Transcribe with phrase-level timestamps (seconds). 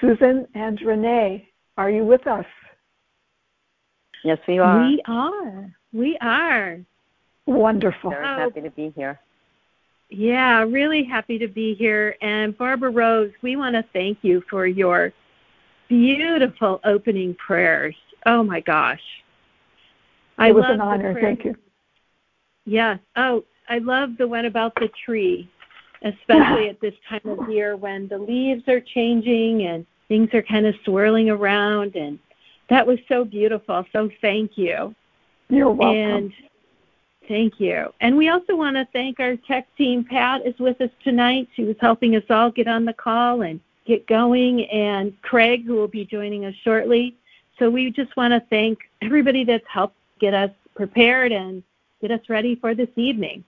[0.00, 2.46] Susan and Renee, are you with us?
[4.24, 4.80] Yes, we are.
[4.80, 5.74] We are.
[5.92, 6.78] We are.
[7.46, 8.10] Wonderful.
[8.10, 9.20] Very happy to be here.
[10.08, 12.16] Yeah, really happy to be here.
[12.22, 15.12] And Barbara Rose, we want to thank you for your
[15.88, 17.94] beautiful opening prayers.
[18.26, 19.02] Oh my gosh.
[20.38, 21.14] I it was an honor.
[21.20, 21.54] Thank you.
[22.64, 22.98] Yes.
[23.16, 25.50] Oh, I love the one about the tree,
[26.04, 30.66] especially at this time of year when the leaves are changing and things are kind
[30.66, 32.18] of swirling around and
[32.68, 33.84] that was so beautiful.
[33.92, 34.94] So thank you.
[35.48, 35.96] You're welcome.
[35.96, 36.32] And
[37.28, 37.92] thank you.
[38.00, 40.04] And we also want to thank our tech team.
[40.04, 41.48] Pat is with us tonight.
[41.56, 45.74] She was helping us all get on the call and get going, and Craig, who
[45.74, 47.14] will be joining us shortly.
[47.58, 51.62] So we just want to thank everybody that's helped get us prepared and
[52.00, 53.44] get us ready for this evening.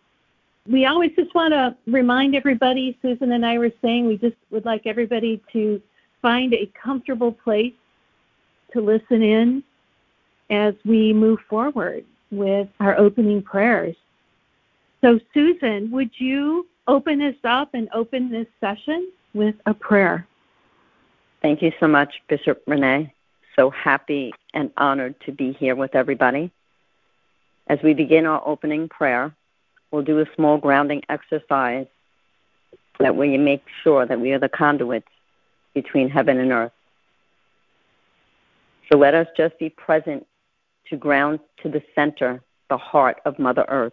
[0.68, 4.64] We always just want to remind everybody, Susan and I were saying, we just would
[4.64, 5.80] like everybody to
[6.22, 7.74] find a comfortable place
[8.72, 9.62] to listen in
[10.50, 13.94] as we move forward with our opening prayers.
[15.02, 20.26] So, Susan, would you open us up and open this session with a prayer?
[21.42, 23.12] Thank you so much, Bishop Renee.
[23.54, 26.50] So happy and honored to be here with everybody.
[27.68, 29.34] As we begin our opening prayer,
[29.90, 31.86] we'll do a small grounding exercise
[32.98, 35.08] that we make sure that we are the conduits
[35.74, 36.72] between heaven and earth.
[38.90, 40.26] So let us just be present
[40.88, 43.92] to ground to the center, the heart of Mother Earth,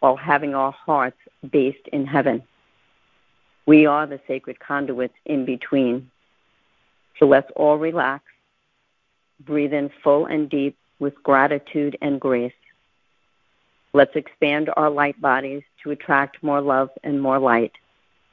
[0.00, 1.16] while having our hearts
[1.50, 2.42] based in heaven.
[3.66, 6.10] We are the sacred conduits in between.
[7.18, 8.24] So let's all relax,
[9.40, 12.52] breathe in full and deep with gratitude and grace.
[13.94, 17.72] Let's expand our light bodies to attract more love and more light,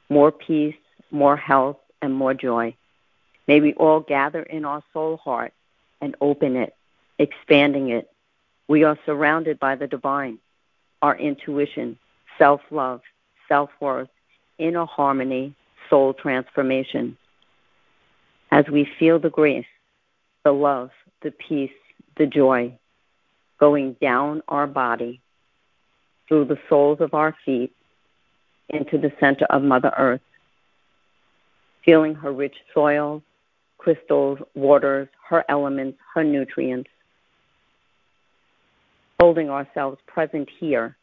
[0.07, 0.75] more peace,
[1.11, 2.75] more health, and more joy.
[3.47, 5.53] May we all gather in our soul heart
[5.99, 6.75] and open it,
[7.17, 8.09] expanding it.
[8.69, 10.39] We are surrounded by the divine,
[11.01, 11.97] our intuition,
[12.37, 13.01] self love,
[13.49, 14.09] self worth,
[14.59, 15.55] inner harmony,
[15.89, 17.17] soul transformation.
[18.51, 19.65] As we feel the grace,
[20.45, 20.91] the love,
[21.21, 21.71] the peace,
[22.15, 22.77] the joy
[23.59, 25.19] going down our body
[26.29, 27.73] through the soles of our feet
[28.69, 30.21] into the center of Mother Earth,
[31.83, 33.21] feeling her rich soil,
[33.79, 36.89] crystals, waters, her elements, her nutrients.
[39.19, 40.95] Holding ourselves present here,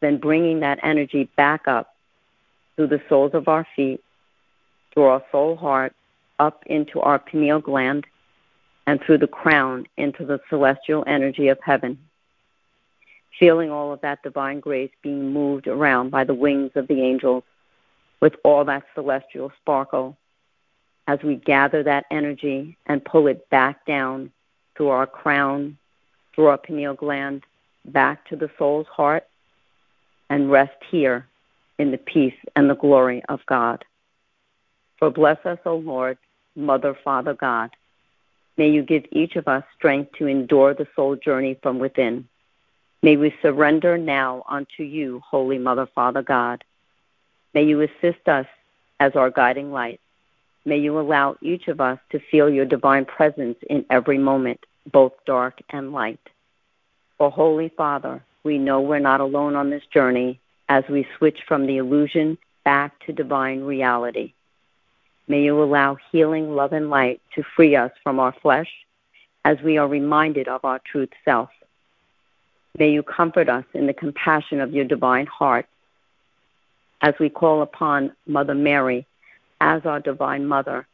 [0.00, 1.94] then bringing that energy back up
[2.74, 4.02] through the soles of our feet,
[4.92, 5.94] through our soul heart,
[6.38, 8.06] up into our pineal gland,
[8.86, 11.98] and through the crown into the celestial energy of heaven.
[13.38, 17.44] Feeling all of that divine grace being moved around by the wings of the angels
[18.20, 20.16] with all that celestial sparkle
[21.06, 24.32] as we gather that energy and pull it back down
[24.76, 25.76] through our crown,
[26.34, 27.44] through our pineal gland,
[27.84, 29.26] back to the soul's heart,
[30.30, 31.26] and rest here
[31.78, 33.84] in the peace and the glory of God.
[34.98, 36.18] For bless us, O Lord,
[36.56, 37.70] Mother, Father, God.
[38.56, 42.26] May you give each of us strength to endure the soul journey from within.
[43.06, 46.64] May we surrender now unto you, Holy Mother, Father, God.
[47.54, 48.46] May you assist us
[48.98, 50.00] as our guiding light.
[50.64, 54.58] May you allow each of us to feel your divine presence in every moment,
[54.90, 56.18] both dark and light.
[57.16, 61.68] For Holy Father, we know we're not alone on this journey as we switch from
[61.68, 64.32] the illusion back to divine reality.
[65.28, 68.72] May you allow healing, love, and light to free us from our flesh
[69.44, 71.50] as we are reminded of our truth self.
[72.78, 75.66] May you comfort us in the compassion of your divine heart
[77.00, 79.06] as we call upon Mother Mary
[79.60, 80.86] as our Divine Mother.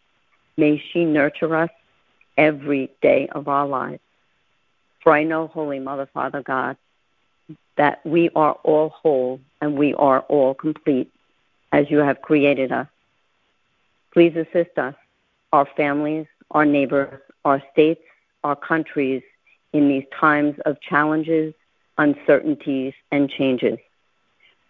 [0.56, 1.70] May she nurture us
[2.37, 4.00] every day of our lives.
[5.03, 6.76] For I know, Holy Mother, Father God,
[7.76, 11.10] that we are all whole and we are all complete
[11.72, 12.87] as you have created us.
[14.12, 14.94] Please assist us,
[15.52, 18.02] our families, our neighbors, our states,
[18.44, 19.23] our countries
[19.73, 21.55] in these times of challenges,
[22.02, 23.78] uncertainties, and changes.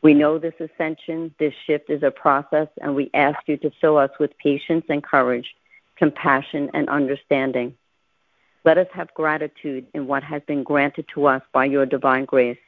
[0.02, 3.96] We know this ascension, this shift is a process, and we ask you to fill
[3.96, 5.48] us with patience and courage,
[5.96, 7.74] compassion and understanding.
[8.64, 12.58] Let us have gratitude in what has been granted to us by your divine grace.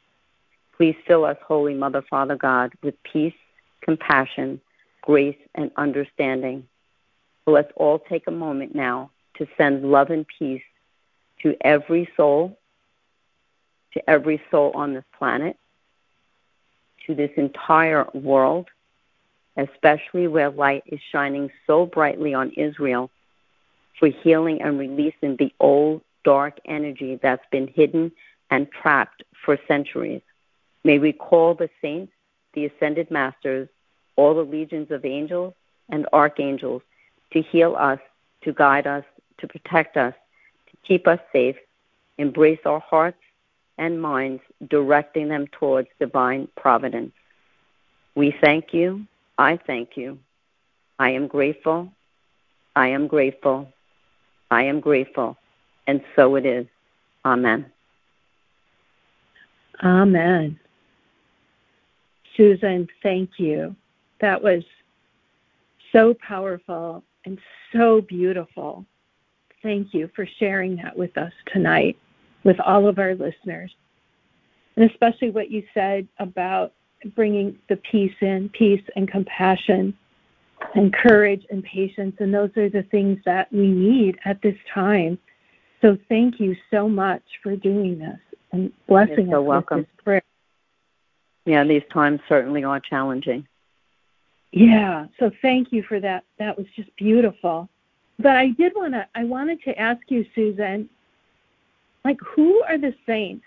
[0.77, 3.35] Please fill us, Holy Mother, Father God, with peace,
[3.83, 4.61] compassion,
[5.03, 6.67] grace, and understanding.
[7.47, 10.63] Let's all take a moment now to send love and peace
[11.43, 12.59] to every soul,
[13.95, 15.57] to every soul on this planet,
[17.07, 18.67] to this entire world,
[19.57, 23.11] especially where light is shining so brightly on Israel
[23.99, 28.11] for healing and releasing the old dark energy that's been hidden
[28.51, 30.23] and trapped for centuries.
[30.83, 32.13] May we call the saints,
[32.55, 33.69] the ascended masters,
[34.17, 35.55] all the legions of angels
[35.89, 36.83] and archangels
[37.33, 38.01] to heal us,
[38.43, 39.05] to guide us,
[39.39, 40.15] to protect us,
[40.71, 41.57] to keep us safe,
[42.19, 43.19] embrace our hearts
[43.79, 47.13] and minds, directing them towards divine providence.
[48.15, 49.07] We thank you.
[49.39, 50.19] I thank you.
[50.99, 51.93] I am grateful.
[52.77, 53.69] I am grateful.
[54.51, 55.37] I am grateful.
[55.87, 56.67] And so it is.
[57.25, 57.67] Amen.
[59.83, 60.59] Amen.
[62.37, 63.75] Susan, thank you.
[64.21, 64.63] That was
[65.93, 67.39] so powerful and
[67.73, 68.85] so beautiful.
[69.63, 71.97] Thank you for sharing that with us tonight,
[72.45, 73.75] with all of our listeners.
[74.77, 76.73] And especially what you said about
[77.15, 79.97] bringing the peace in, peace and compassion
[80.75, 82.17] and courage and patience.
[82.19, 85.19] And those are the things that we need at this time.
[85.83, 88.19] So thank you so much for doing this
[88.53, 89.79] and blessing You're so us welcome.
[89.79, 90.23] with this prayer.
[91.45, 93.47] Yeah, these times certainly are challenging.
[94.51, 96.25] Yeah, so thank you for that.
[96.39, 97.69] That was just beautiful.
[98.19, 100.89] But I did want to I wanted to ask you Susan,
[102.05, 103.45] like who are the saints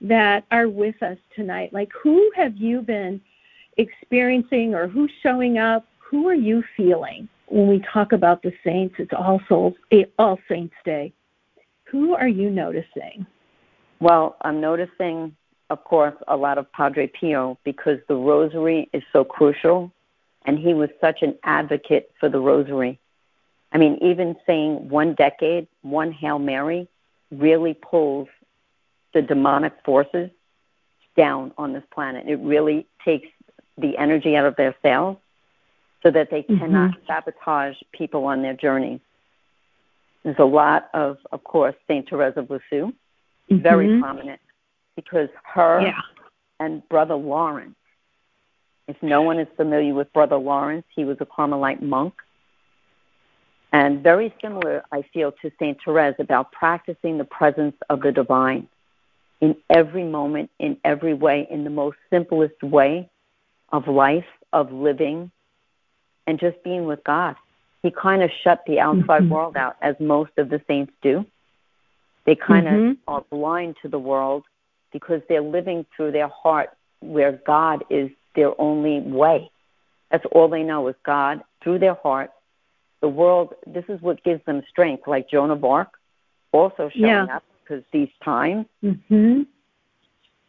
[0.00, 1.72] that are with us tonight?
[1.72, 3.20] Like who have you been
[3.76, 5.86] experiencing or who's showing up?
[5.98, 8.96] Who are you feeling when we talk about the saints?
[8.98, 9.74] It's All Souls
[10.18, 11.12] All Saints Day.
[11.84, 13.26] Who are you noticing?
[14.00, 15.34] Well, I'm noticing
[15.72, 19.90] of course, a lot of Padre Pio because the rosary is so crucial,
[20.44, 23.00] and he was such an advocate for the rosary.
[23.72, 26.86] I mean, even saying one decade, one Hail Mary,
[27.32, 28.28] really pulls
[29.14, 30.30] the demonic forces
[31.16, 32.28] down on this planet.
[32.28, 33.28] It really takes
[33.78, 35.16] the energy out of their sails
[36.02, 36.58] so that they mm-hmm.
[36.58, 39.00] cannot sabotage people on their journey.
[40.24, 42.92] There's a lot of, of course, Saint Therese of Lisieux,
[43.50, 43.58] mm-hmm.
[43.58, 44.40] very prominent
[44.94, 46.00] because her yeah.
[46.60, 47.74] and Brother Lawrence,
[48.88, 52.14] if no one is familiar with Brother Lawrence, he was a Carmelite monk.
[53.72, 55.78] And very similar, I feel, to St.
[55.82, 58.68] Therese about practicing the presence of the divine
[59.40, 63.08] in every moment, in every way, in the most simplest way
[63.70, 65.30] of life, of living,
[66.26, 67.34] and just being with God.
[67.82, 69.30] He kind of shut the outside mm-hmm.
[69.30, 71.26] world out, as most of the saints do.
[72.24, 72.90] They kind mm-hmm.
[72.90, 74.44] of are blind to the world
[74.92, 76.70] because they're living through their heart
[77.00, 79.50] where God is their only way.
[80.10, 82.30] That's all they know is God through their heart.
[83.02, 85.90] The world, this is what gives them strength, like Joan of Arc
[86.52, 87.36] also showing yeah.
[87.36, 89.42] up because these times, mm-hmm.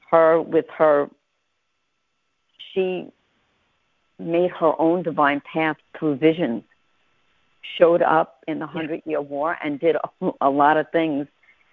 [0.10, 1.10] her with her,
[2.74, 3.08] she
[4.20, 6.64] made her own divine path through visions,
[7.78, 11.28] showed up in the Hundred Year War and did a, a lot of things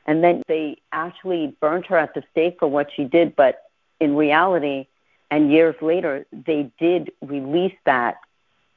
[0.06, 4.17] and then they actually burned her at the stake for what she did, but in
[4.17, 4.87] reality,
[5.31, 8.17] and years later, they did release that,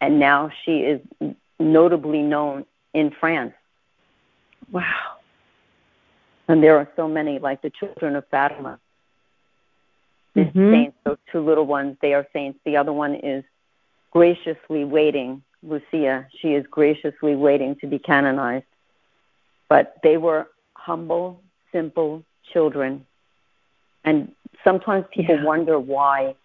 [0.01, 1.01] and now she is
[1.63, 3.53] notably known in France.
[4.71, 5.17] Wow.
[6.47, 8.79] And there are so many, like the children of Fatima.
[10.35, 10.71] Mm-hmm.
[10.71, 12.59] Saints, those two little ones, they are saints.
[12.65, 13.43] The other one is
[14.11, 16.27] graciously waiting, Lucia.
[16.39, 18.65] She is graciously waiting to be canonized.
[19.69, 21.41] But they were humble,
[21.71, 23.05] simple children.
[24.03, 25.43] And sometimes people yeah.
[25.43, 26.35] wonder why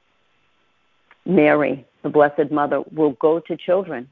[1.26, 4.08] Mary, the Blessed Mother, will go to children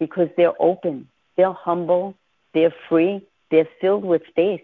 [0.00, 2.16] because they're open, they're humble,
[2.52, 4.62] they're free, they're filled with faith.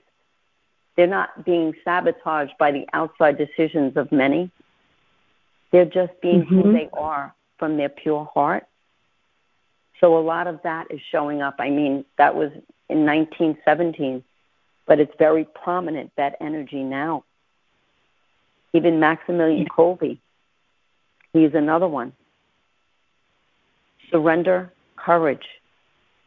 [0.96, 4.50] They're not being sabotaged by the outside decisions of many.
[5.70, 6.60] They're just being mm-hmm.
[6.62, 8.66] who they are from their pure heart.
[10.00, 11.56] So a lot of that is showing up.
[11.60, 12.50] I mean, that was
[12.88, 14.24] in 1917
[14.86, 17.24] but it's very prominent, that energy now.
[18.72, 20.18] Even Maximilian Kolbe,
[21.32, 22.12] he's another one.
[24.10, 24.72] Surrender,
[25.06, 25.46] courage,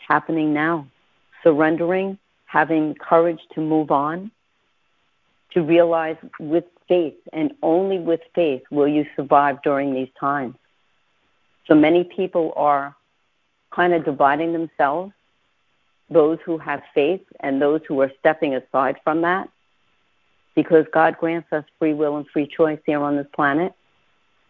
[0.08, 0.88] happening now.
[1.44, 4.32] Surrendering, having courage to move on,
[5.54, 10.56] to realize with faith, and only with faith will you survive during these times.
[11.68, 12.96] So many people are
[13.72, 15.14] kind of dividing themselves
[16.10, 19.48] those who have faith and those who are stepping aside from that
[20.56, 23.74] because God grants us free will and free choice here on this planet,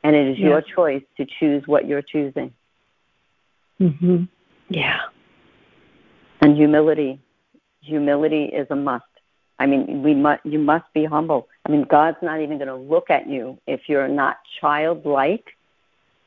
[0.03, 0.47] and it is yes.
[0.47, 2.53] your choice to choose what you're choosing.
[3.79, 4.27] Mhm.
[4.69, 4.99] Yeah.
[6.41, 7.19] And humility,
[7.81, 9.05] humility is a must.
[9.59, 11.47] I mean, we must you must be humble.
[11.65, 15.45] I mean, God's not even going to look at you if you're not childlike,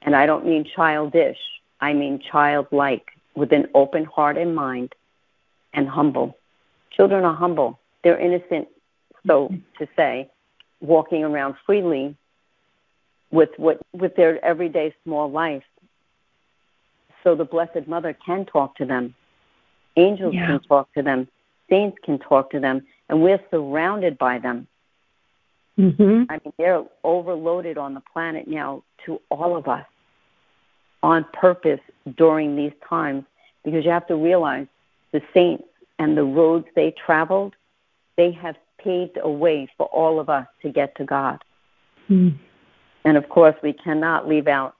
[0.02, 1.38] and I don't mean childish
[1.80, 4.94] I mean childlike, with an open heart and mind,
[5.74, 6.36] and humble.
[6.90, 7.80] Children are humble.
[8.04, 8.68] They're innocent,
[9.26, 10.30] so to say,
[10.80, 12.14] walking around freely
[13.30, 15.64] with what with their everyday small life.
[17.22, 19.14] So the Blessed Mother can talk to them.
[19.96, 20.46] Angels yeah.
[20.46, 21.28] can talk to them.
[21.70, 24.66] Saints can talk to them, and we're surrounded by them.
[25.78, 26.24] Mm-hmm.
[26.28, 29.86] I mean, they're overloaded on the planet now to all of us
[31.02, 31.80] on purpose
[32.16, 33.24] during these times
[33.64, 34.66] because you have to realize
[35.12, 35.64] the saints
[35.98, 37.54] and the roads they traveled,
[38.16, 41.42] they have paved a way for all of us to get to God.
[42.10, 42.36] Mm.
[43.04, 44.76] And of course, we cannot leave out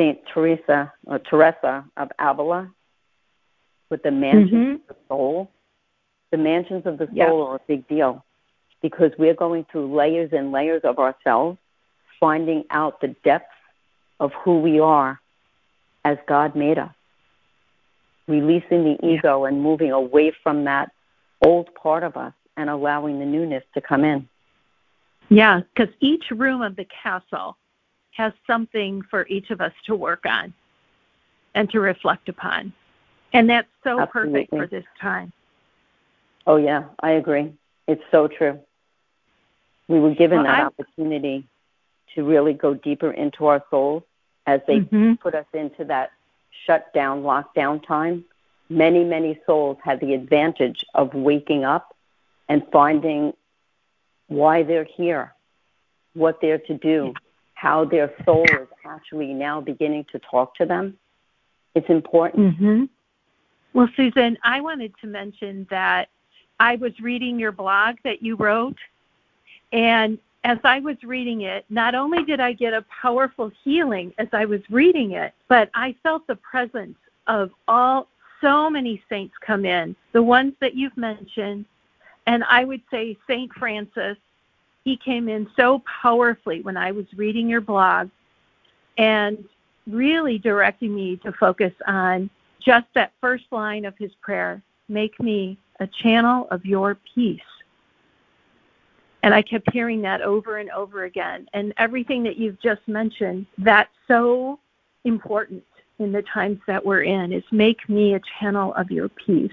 [0.00, 2.72] Saint Teresa or Teresa of Avila
[3.90, 4.72] with the mansions mm-hmm.
[4.72, 5.50] of the soul.
[6.30, 7.28] The mansions of the soul yep.
[7.28, 8.24] are a big deal
[8.80, 11.58] because we're going through layers and layers of ourselves,
[12.18, 13.52] finding out the depths
[14.20, 15.20] of who we are
[16.06, 16.94] as God made us,
[18.26, 20.92] releasing the ego and moving away from that
[21.44, 24.26] old part of us and allowing the newness to come in.
[25.28, 27.58] Yeah, because each room of the castle
[28.20, 30.52] has something for each of us to work on
[31.54, 32.70] and to reflect upon.
[33.32, 34.46] And that's so Absolutely.
[34.46, 35.32] perfect for this time.
[36.46, 37.52] Oh, yeah, I agree.
[37.88, 38.60] It's so true.
[39.88, 41.46] We were given well, that I, opportunity
[42.14, 44.02] to really go deeper into our souls
[44.46, 45.14] as they mm-hmm.
[45.14, 46.10] put us into that
[46.66, 48.24] shutdown, lockdown time.
[48.68, 51.96] Many, many souls had the advantage of waking up
[52.50, 53.32] and finding
[54.28, 55.32] why they're here,
[56.12, 57.14] what they're to do,
[57.60, 60.96] how their soul is actually now beginning to talk to them.
[61.74, 62.56] It's important.
[62.56, 62.84] Mm-hmm.
[63.74, 66.08] Well, Susan, I wanted to mention that
[66.58, 68.78] I was reading your blog that you wrote,
[69.72, 74.28] and as I was reading it, not only did I get a powerful healing as
[74.32, 78.08] I was reading it, but I felt the presence of all
[78.40, 81.66] so many saints come in, the ones that you've mentioned,
[82.26, 83.52] and I would say St.
[83.52, 84.16] Francis,
[84.84, 88.08] he came in so powerfully when I was reading your blog
[88.98, 89.44] and
[89.86, 95.58] really directing me to focus on just that first line of his prayer make me
[95.80, 97.40] a channel of your peace.
[99.22, 101.46] And I kept hearing that over and over again.
[101.52, 104.58] And everything that you've just mentioned, that's so
[105.04, 105.62] important
[105.98, 109.52] in the times that we're in, is make me a channel of your peace.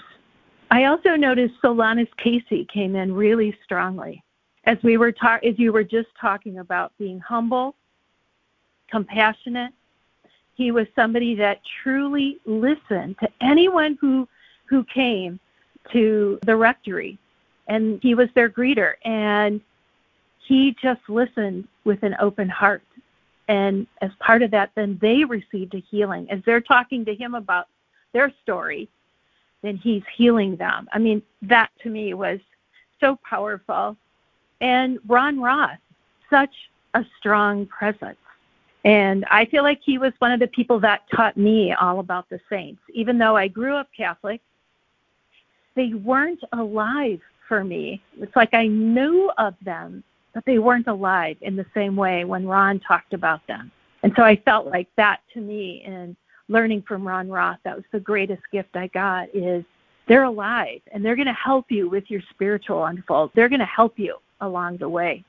[0.71, 4.23] I also noticed Solanus Casey came in really strongly.
[4.67, 7.73] As we were ta- as you were just talking about being humble,
[8.91, 9.71] compassionate,
[10.55, 14.27] he was somebody that truly listened to anyone who
[14.65, 15.39] who came
[15.93, 17.17] to the rectory
[17.69, 19.61] and he was their greeter and
[20.45, 22.83] he just listened with an open heart.
[23.47, 26.29] And as part of that then they received a healing.
[26.29, 27.69] As they're talking to him about
[28.11, 28.89] their story
[29.61, 30.89] then he's healing them.
[30.91, 32.41] I mean that to me was
[32.99, 33.95] so powerful
[34.61, 35.79] and ron roth
[36.29, 36.53] such
[36.93, 38.17] a strong presence
[38.85, 42.29] and i feel like he was one of the people that taught me all about
[42.29, 44.41] the saints even though i grew up catholic
[45.75, 48.01] they weren't alive for me.
[48.19, 52.45] It's like I knew of them, but they weren't alive in the same way when
[52.45, 53.71] Ron talked about them.
[54.03, 56.15] And so I felt like that to me and
[56.49, 59.63] learning from Ron Roth, that was the greatest gift I got is
[60.07, 63.31] they're alive and they're going to help you with your spiritual unfold.
[63.35, 65.23] They're going to help you along the way.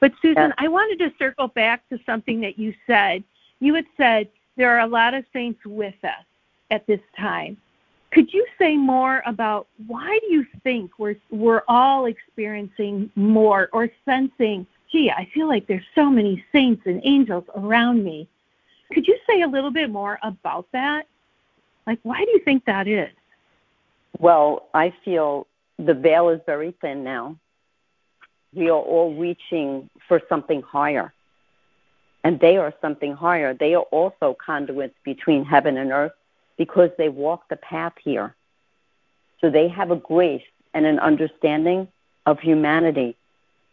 [0.00, 0.54] But Susan, yeah.
[0.58, 3.22] I wanted to circle back to something that you said.
[3.60, 6.24] You had said there are a lot of saints with us
[6.70, 7.56] at this time.
[8.10, 13.88] Could you say more about why do you think we're we're all experiencing more or
[14.04, 18.28] sensing, gee, I feel like there's so many saints and angels around me.
[18.92, 21.06] Could you say a little bit more about that?
[21.86, 23.08] Like why do you think that is?
[24.18, 25.46] Well, I feel
[25.78, 27.36] the veil is very thin now.
[28.54, 31.12] We are all reaching for something higher.
[32.24, 33.54] And they are something higher.
[33.54, 36.12] They are also conduits between heaven and earth
[36.56, 38.34] because they walk the path here.
[39.40, 40.44] So they have a grace
[40.74, 41.88] and an understanding
[42.26, 43.16] of humanity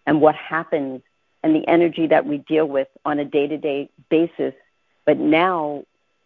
[0.06, 1.02] and what happens
[1.44, 4.54] and the energy that we deal with on a day to day basis.
[5.06, 5.84] But now,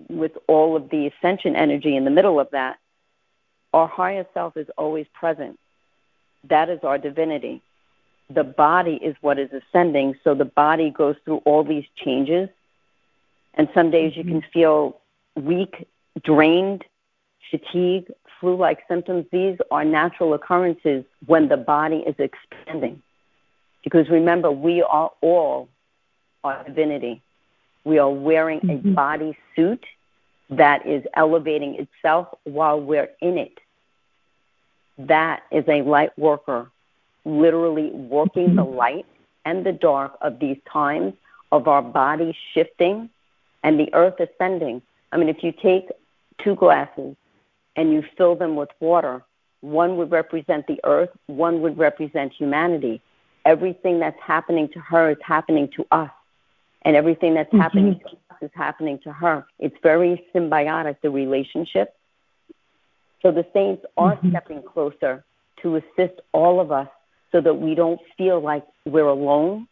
[0.10, 2.78] with all of the ascension energy in the middle of that,
[3.74, 5.60] our higher self is always present.
[6.50, 7.62] That is our divinity.
[8.34, 12.50] The body is what is ascending, so the body goes through all these changes.
[13.54, 14.52] And some days you can mm-hmm.
[14.52, 15.00] feel
[15.36, 15.88] weak
[16.24, 16.84] drained,
[17.52, 23.02] fatigue, flu like symptoms, these are natural occurrences when the body is expanding.
[23.84, 25.70] Because remember, we are all
[26.44, 27.22] our divinity.
[27.86, 28.90] We are wearing mm-hmm.
[28.90, 29.86] a body suit
[30.50, 33.58] that is elevating itself while we're in it.
[34.98, 36.70] That is a light worker,
[37.25, 39.06] literally working the light
[39.46, 41.13] and the dark of these times
[41.51, 43.10] of our body shifting
[43.63, 44.82] and the earth ascending.
[45.12, 45.89] I mean, if you take
[46.44, 47.15] two glasses
[47.75, 49.24] and you fill them with water,
[49.62, 53.01] one would represent the earth, one would represent humanity.
[53.46, 56.12] Everything that's happening to her is happening to us,
[56.84, 57.62] and everything that's mm-hmm.
[57.62, 59.46] happening to us is happening to her.
[59.60, 61.96] It's very symbiotic, the relationship.
[63.22, 64.32] So the saints are mm-hmm.
[64.32, 65.24] stepping closer
[65.62, 66.89] to assist all of us
[67.34, 69.68] so that we don't feel like we're alone,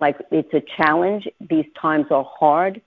[0.00, 1.28] like it's a challenge.
[1.40, 2.82] These times are hard.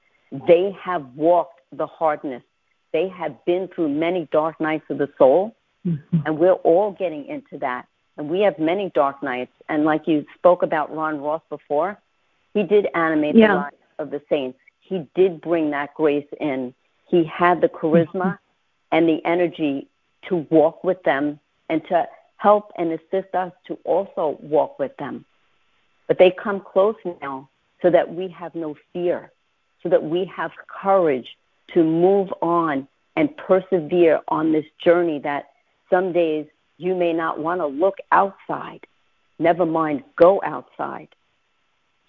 [0.47, 2.43] They have walked the hardness.
[2.91, 5.55] They have been through many dark nights of the soul
[5.85, 6.17] Mm-hmm.
[6.25, 7.87] And we're all getting into that.
[8.17, 9.51] And we have many dark nights.
[9.69, 11.99] And like you spoke about Ron Roth before,
[12.53, 13.47] he did animate yeah.
[13.47, 14.57] the lives of the saints.
[14.79, 16.73] He did bring that grace in.
[17.07, 18.35] He had the charisma mm-hmm.
[18.91, 19.87] and the energy
[20.29, 21.39] to walk with them
[21.69, 22.07] and to
[22.45, 25.25] help and assist us to also walk with them.
[26.07, 27.49] But they come close now
[27.81, 29.31] so that we have no fear,
[29.81, 30.51] so that we have
[30.83, 31.29] courage
[31.73, 35.43] to move on and persevere on this journey that
[35.89, 36.45] some days
[36.77, 38.81] you may not want to look outside,
[39.39, 41.09] never mind go outside.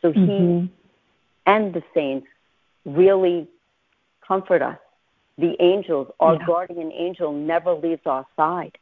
[0.02, 0.66] So he mm-hmm.
[1.46, 2.26] and the saints
[2.84, 3.48] really
[4.28, 4.78] comfort us.
[5.38, 6.46] The angels, our yeah.
[6.46, 8.76] guardian angel never leaves our side.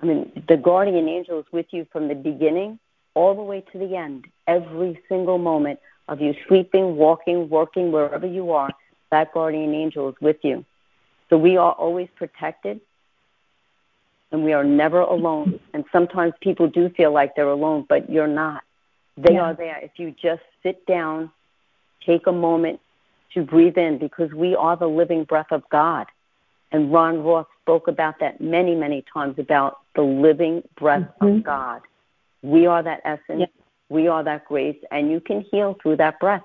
[0.00, 2.78] I mean, the guardian angel is with you from the beginning
[3.14, 4.26] all the way to the end.
[4.46, 8.70] Every single moment of you sleeping, walking, working, wherever you are,
[9.10, 10.64] that guardian angel is with you.
[11.28, 12.80] So we are always protected
[14.30, 15.58] and we are never alone.
[15.74, 18.62] And sometimes people do feel like they're alone, but you're not.
[19.16, 19.40] They yeah.
[19.40, 19.78] are there.
[19.82, 21.30] If you just sit down,
[22.06, 22.80] take a moment
[23.34, 26.06] to breathe in, because we are the living breath of God.
[26.72, 31.36] And Ron Roth spoke about that many, many times about the living breath mm-hmm.
[31.36, 31.82] of God.
[32.40, 33.50] We are that essence.
[33.90, 36.44] We are that grace, and you can heal through that breath.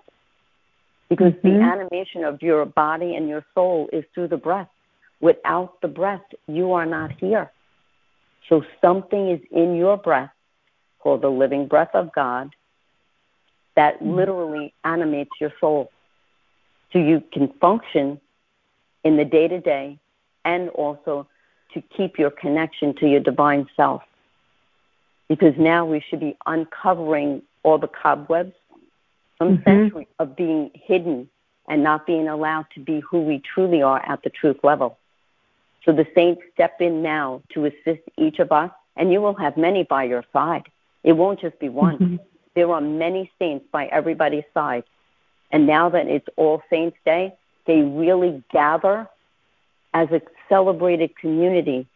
[1.10, 1.60] Because mm-hmm.
[1.60, 4.68] the animation of your body and your soul is through the breath.
[5.22, 7.50] Without the breath, you are not here.
[8.50, 10.32] So something is in your breath
[11.00, 12.54] called the living breath of God
[13.78, 14.14] that mm-hmm.
[14.14, 15.90] literally animates your soul.
[16.92, 18.20] So you can function
[19.06, 20.00] in the day to day
[20.46, 21.28] and also
[21.74, 24.04] to keep your connection to your divine self.
[25.28, 28.54] Because now we should be uncovering all the cobwebs
[29.38, 29.64] from mm-hmm.
[29.64, 31.30] centuries of being hidden
[31.68, 34.98] and not being allowed to be who we truly are at the truth level.
[35.86, 39.58] So the saints step in now to assist each of us, and you will have
[39.58, 40.64] many by your side.
[41.04, 41.98] It won't just be one.
[41.98, 42.16] Mm-hmm.
[42.56, 44.84] There are many saints by everybody's side.
[45.52, 47.34] And now that it's All Saints Day,
[47.66, 49.08] they really gather
[49.94, 51.88] as a celebrated community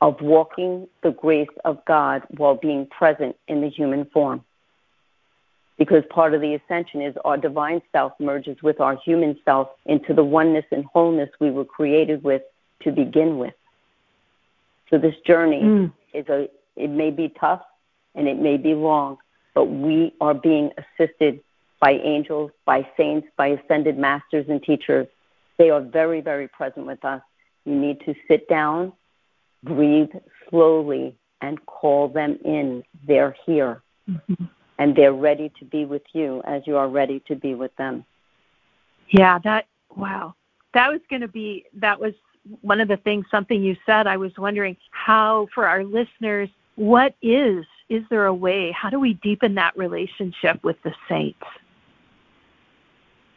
[0.00, 4.44] of walking the grace of God while being present in the human form.
[5.78, 10.14] Because part of the ascension is our divine self merges with our human self into
[10.14, 12.42] the oneness and wholeness we were created with
[12.82, 13.54] to begin with.
[14.90, 15.92] So this journey mm.
[16.14, 17.62] is a it may be tough
[18.14, 19.18] and it may be long,
[19.54, 21.40] but we are being assisted
[21.80, 25.06] by angels, by saints, by ascended masters and teachers.
[25.58, 27.22] They are very, very present with us.
[27.66, 28.94] You need to sit down,
[29.62, 30.10] breathe
[30.48, 32.82] slowly, and call them in.
[33.06, 33.82] They're here.
[34.08, 34.44] Mm-hmm.
[34.78, 38.04] And they're ready to be with you as you are ready to be with them.
[39.10, 40.34] Yeah, that, wow.
[40.74, 42.14] That was going to be, that was
[42.60, 47.14] one of the things, something you said, I was wondering how, for our listeners, what
[47.22, 51.42] is, is there a way, how do we deepen that relationship with the saints?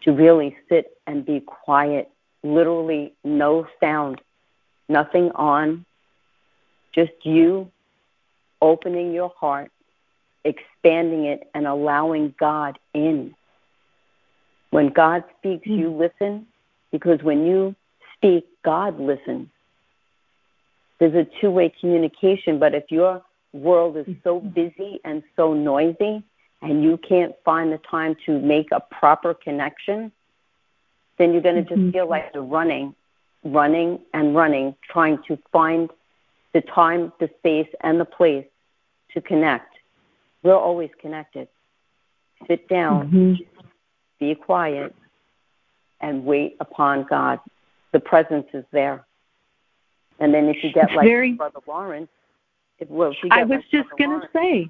[0.03, 2.11] To really sit and be quiet,
[2.43, 4.21] literally no sound,
[4.87, 5.85] nothing on,
[6.93, 7.71] just you
[8.61, 9.71] opening your heart,
[10.43, 13.35] expanding it, and allowing God in.
[14.71, 15.79] When God speaks, mm-hmm.
[15.79, 16.47] you listen,
[16.91, 17.75] because when you
[18.15, 19.47] speak, God listens.
[20.99, 23.23] There's a two way communication, but if your
[23.53, 24.49] world is so mm-hmm.
[24.49, 26.23] busy and so noisy
[26.61, 30.11] and you can't find the time to make a proper connection,
[31.19, 31.91] then you're going to just mm-hmm.
[31.91, 32.95] feel like you're running,
[33.43, 35.91] running and running, trying to find
[36.53, 38.45] the time, the space, and the place
[39.13, 39.75] to connect.
[40.41, 41.47] We're always connected.
[42.47, 43.33] Sit down, mm-hmm.
[44.19, 44.95] be quiet,
[46.01, 47.39] and wait upon God
[47.91, 49.05] the presence is there.
[50.19, 52.09] And then if you get like very, Brother Lawrence,
[52.79, 54.69] if, well, if I was like just going to say,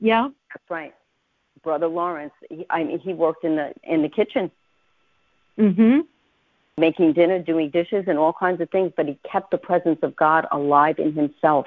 [0.00, 0.94] yeah, that's right.
[1.62, 4.50] Brother Lawrence, he, I mean, he worked in the in the kitchen.
[5.58, 6.06] Mhm.
[6.76, 10.16] making dinner, doing dishes, and all kinds of things, but he kept the presence of
[10.16, 11.66] God alive in himself.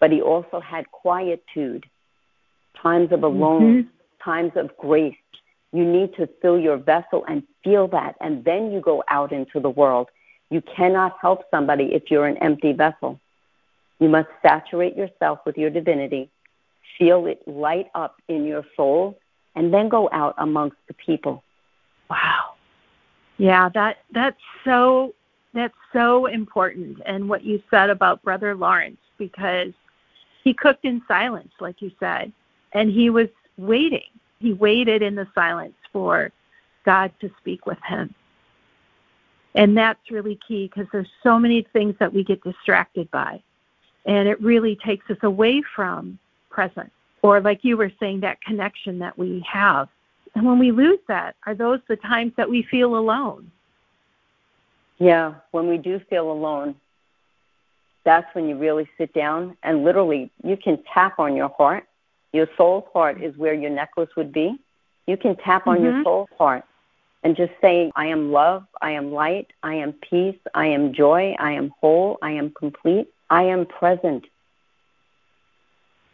[0.00, 1.86] But he also had quietude,
[2.74, 3.88] times of alone, mm-hmm.
[4.20, 5.16] times of grace.
[5.72, 9.60] You need to fill your vessel and feel that, and then you go out into
[9.60, 10.08] the world.
[10.50, 13.20] You cannot help somebody if you're an empty vessel.
[14.00, 16.30] You must saturate yourself with your divinity,
[16.98, 19.18] feel it light up in your soul,
[19.54, 21.42] and then go out amongst the people.
[23.38, 25.14] Yeah, that that's so
[25.52, 29.72] that's so important and what you said about brother Lawrence because
[30.42, 32.32] he cooked in silence like you said
[32.72, 34.10] and he was waiting.
[34.40, 36.30] He waited in the silence for
[36.84, 38.14] God to speak with him.
[39.54, 43.40] And that's really key because there's so many things that we get distracted by.
[44.04, 46.18] And it really takes us away from
[46.50, 46.90] presence
[47.24, 49.88] or like you were saying that connection that we have
[50.34, 53.50] and when we lose that, are those the times that we feel alone?
[54.98, 56.74] Yeah, when we do feel alone,
[58.04, 61.84] that's when you really sit down and literally you can tap on your heart.
[62.32, 64.58] Your soul heart is where your necklace would be.
[65.06, 65.84] You can tap on mm-hmm.
[65.84, 66.64] your soul heart
[67.22, 71.34] and just say, I am love, I am light, I am peace, I am joy,
[71.38, 74.26] I am whole, I am complete, I am present.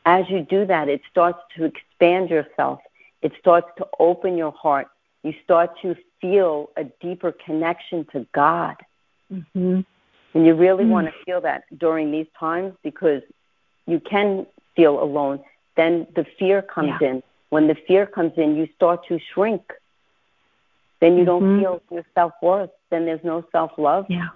[0.06, 2.80] As you do that, it starts to expand yourself
[3.22, 4.88] it starts to open your heart.
[5.22, 8.76] You start to feel a deeper connection to God.
[9.32, 9.80] Mm-hmm.
[10.32, 10.92] And you really mm-hmm.
[10.92, 13.22] want to feel that during these times because
[13.86, 15.40] you can feel alone.
[15.76, 17.08] Then the fear comes yeah.
[17.08, 17.22] in.
[17.50, 19.72] When the fear comes in, you start to shrink.
[21.00, 21.26] Then you mm-hmm.
[21.26, 22.70] don't feel your self worth.
[22.90, 24.06] Then there's no self love.
[24.08, 24.28] Yeah.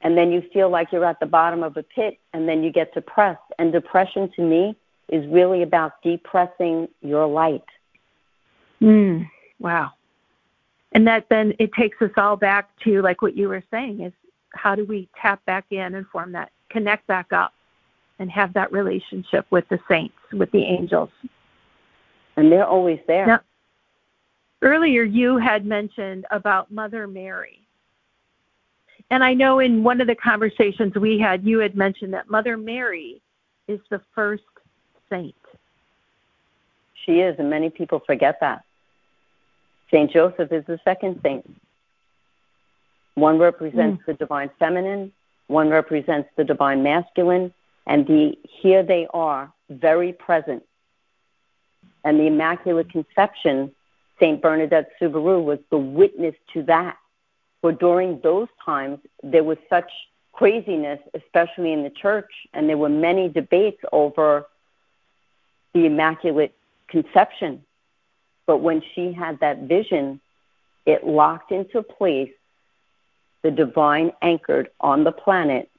[0.00, 2.70] And then you feel like you're at the bottom of a pit, and then you
[2.70, 3.42] get depressed.
[3.58, 4.76] And depression to me
[5.08, 7.64] is really about depressing your light.
[8.80, 9.92] Mm, wow.
[10.92, 14.12] And that then it takes us all back to like what you were saying is
[14.54, 17.52] how do we tap back in and form that connect back up
[18.18, 21.10] and have that relationship with the saints, with the angels.
[22.36, 23.26] And they're always there.
[23.26, 23.40] Now,
[24.62, 27.60] earlier you had mentioned about Mother Mary.
[29.10, 32.56] And I know in one of the conversations we had, you had mentioned that Mother
[32.56, 33.22] Mary
[33.66, 34.42] is the first
[35.08, 35.34] saint.
[37.06, 38.64] She is, and many people forget that.
[39.90, 41.44] Saint Joseph is the second saint.
[43.14, 44.06] One represents mm.
[44.06, 45.12] the divine feminine,
[45.46, 47.52] one represents the divine masculine,
[47.86, 50.62] and the here they are, very present.
[52.04, 53.72] And the Immaculate Conception,
[54.20, 56.96] Saint Bernadette Soubirous was the witness to that.
[57.60, 59.90] For during those times, there was such
[60.32, 64.46] craziness, especially in the church, and there were many debates over
[65.74, 66.54] the Immaculate
[66.88, 67.64] Conception
[68.48, 70.18] but when she had that vision,
[70.86, 72.30] it locked into place
[73.42, 75.70] the divine anchored on the planet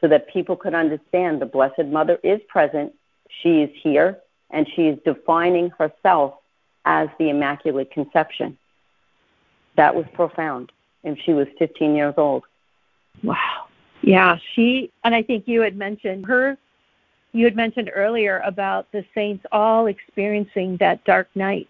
[0.00, 2.94] so that people could understand the Blessed Mother is present,
[3.42, 4.18] she is here,
[4.50, 6.34] and she is defining herself
[6.84, 8.56] as the Immaculate Conception.
[9.76, 10.70] That was profound.
[11.02, 12.44] And she was 15 years old.
[13.24, 13.66] Wow.
[14.02, 16.56] Yeah, she, and I think you had mentioned her,
[17.32, 21.68] you had mentioned earlier about the saints all experiencing that dark night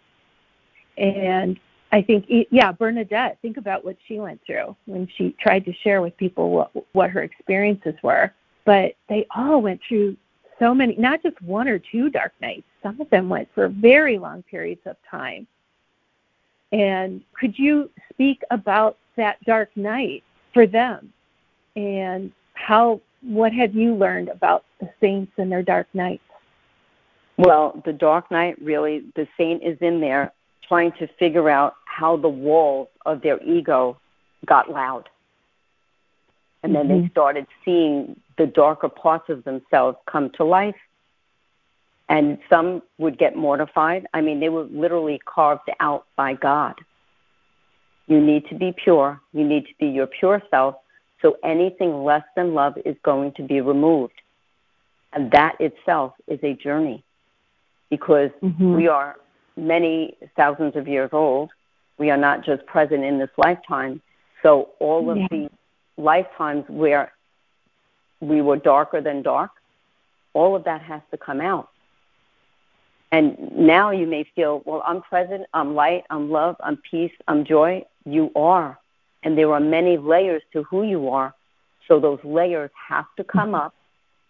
[0.96, 1.58] and
[1.92, 6.02] I think, yeah, Bernadette, think about what she went through when she tried to share
[6.02, 8.32] with people what, what her experiences were.
[8.64, 10.16] But they all went through
[10.58, 12.66] so many, not just one or two dark nights.
[12.82, 15.46] Some of them went for very long periods of time.
[16.72, 21.12] And could you speak about that dark night for them
[21.76, 26.22] and how, what have you learned about the saints and their dark nights?
[27.38, 30.32] Well, the dark night really, the saint is in there
[30.68, 33.98] trying to figure out how the walls of their ego
[34.44, 35.08] got loud.
[36.62, 37.02] And then mm-hmm.
[37.02, 40.74] they started seeing the darker parts of themselves come to life.
[42.08, 44.06] And some would get mortified.
[44.14, 46.74] I mean, they were literally carved out by God.
[48.06, 49.20] You need to be pure.
[49.32, 50.76] You need to be your pure self.
[51.22, 54.20] So anything less than love is going to be removed.
[55.12, 57.02] And that itself is a journey
[57.90, 58.76] because mm-hmm.
[58.76, 59.16] we are
[59.56, 61.50] many thousands of years old.
[61.98, 64.00] We are not just present in this lifetime.
[64.42, 65.26] So all of yeah.
[65.30, 65.50] the
[65.96, 67.12] lifetimes where
[68.20, 69.50] we were darker than dark,
[70.34, 71.70] all of that has to come out.
[73.12, 77.44] And now you may feel, well, I'm present, I'm light, I'm love, I'm peace, I'm
[77.44, 77.84] joy.
[78.04, 78.78] You are.
[79.22, 81.34] And there are many layers to who you are.
[81.88, 83.66] So those layers have to come mm-hmm.
[83.66, 83.74] up,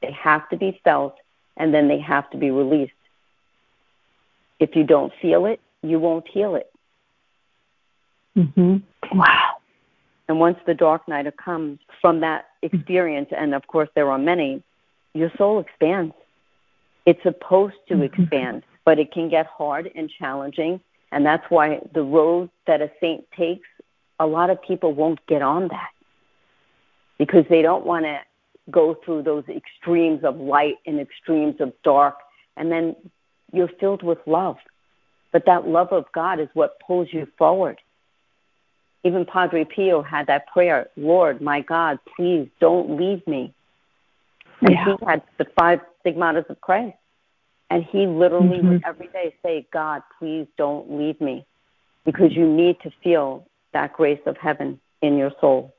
[0.02, 1.16] they have to be felt,
[1.56, 2.92] and then they have to be released.
[4.58, 6.70] If you don't feel it, you won't heal it.
[8.36, 8.82] Mhm.
[9.12, 9.56] Wow.
[10.28, 14.62] And once the dark night comes from that experience, and of course there are many,
[15.14, 16.14] your soul expands.
[17.06, 18.22] It's supposed to mm-hmm.
[18.22, 20.80] expand, but it can get hard and challenging.
[21.12, 23.68] And that's why the road that a saint takes,
[24.18, 25.90] a lot of people won't get on that
[27.18, 28.18] because they don't want to
[28.70, 32.16] go through those extremes of light and extremes of dark.
[32.56, 32.96] And then
[33.52, 34.56] you're filled with love.
[35.32, 37.80] But that love of God is what pulls you forward.
[39.04, 43.52] Even Padre Pio had that prayer, Lord, my God, please don't leave me.
[44.62, 44.84] And yeah.
[44.84, 46.96] he had the five stigmata of Christ.
[47.70, 48.68] And he literally mm-hmm.
[48.70, 51.44] would every day say, God, please don't leave me.
[52.04, 55.74] Because you need to feel that grace of heaven in your soul.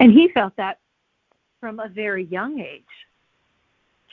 [0.00, 0.78] And he felt that
[1.60, 2.82] from a very young age.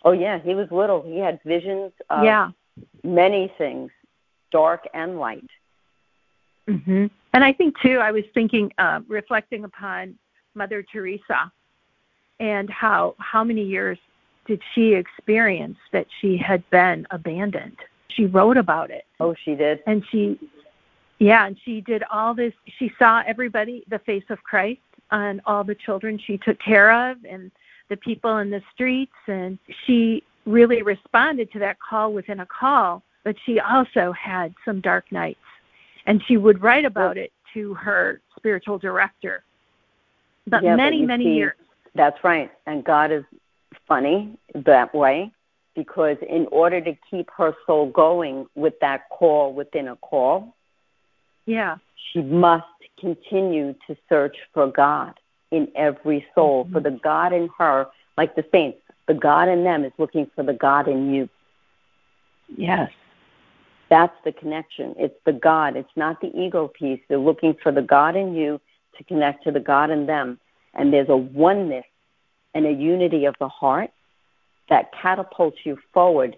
[0.06, 1.02] Oh yeah, he was little.
[1.02, 2.52] He had visions of yeah.
[3.04, 3.92] many things,
[4.52, 5.50] dark and light.
[6.70, 7.10] Mhm.
[7.34, 10.18] And I think too, I was thinking, uh, reflecting upon
[10.54, 11.52] Mother Teresa,
[12.40, 13.98] and how how many years
[14.46, 17.78] did she experience that she had been abandoned?
[18.10, 19.06] She wrote about it.
[19.20, 19.82] Oh, she did.
[19.88, 20.40] And she,
[21.18, 22.54] yeah, and she did all this.
[22.78, 27.18] She saw everybody, the face of Christ, on all the children she took care of,
[27.26, 27.52] and
[27.90, 33.04] the people in the streets, and she really responded to that call within a call.
[33.24, 35.40] But she also had some dark nights,
[36.06, 39.44] and she would write about it to her spiritual director.
[40.48, 41.56] But yeah, many, but many see, years.
[41.96, 42.52] That's right.
[42.68, 43.24] And God is
[43.88, 45.32] funny that way
[45.76, 50.56] because in order to keep her soul going with that call within a call,
[51.48, 51.78] yeah,
[52.12, 52.66] she must
[53.00, 55.14] continue to search for God
[55.56, 56.74] in every soul, mm-hmm.
[56.74, 57.88] for the God in her,
[58.18, 61.30] like the saints, the God in them is looking for the God in you.
[62.56, 62.92] Yes.
[63.90, 64.96] That's the connection.
[64.98, 65.76] It's the God.
[65.76, 67.00] It's not the ego piece.
[67.08, 68.60] They're looking for the God in you
[68.98, 70.40] to connect to the God in them.
[70.74, 71.86] And there's a oneness
[72.54, 73.92] and a unity of the heart
[74.70, 76.36] that catapults you forward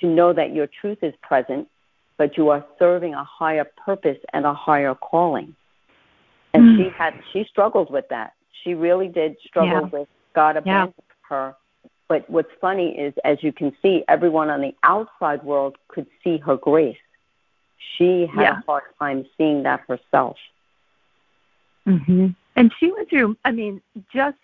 [0.00, 1.68] to know that your truth is present,
[2.16, 5.54] but you are serving a higher purpose and a higher calling.
[6.54, 6.76] And mm.
[6.76, 8.32] she had she struggled with that.
[8.62, 9.98] She really did struggle yeah.
[9.98, 11.14] with God abandoned yeah.
[11.28, 11.54] her.
[12.08, 16.38] But what's funny is, as you can see, everyone on the outside world could see
[16.38, 16.96] her grace.
[17.96, 18.58] She had yeah.
[18.58, 20.36] a hard time seeing that herself.
[21.84, 23.80] hmm And she went through, I mean,
[24.12, 24.38] just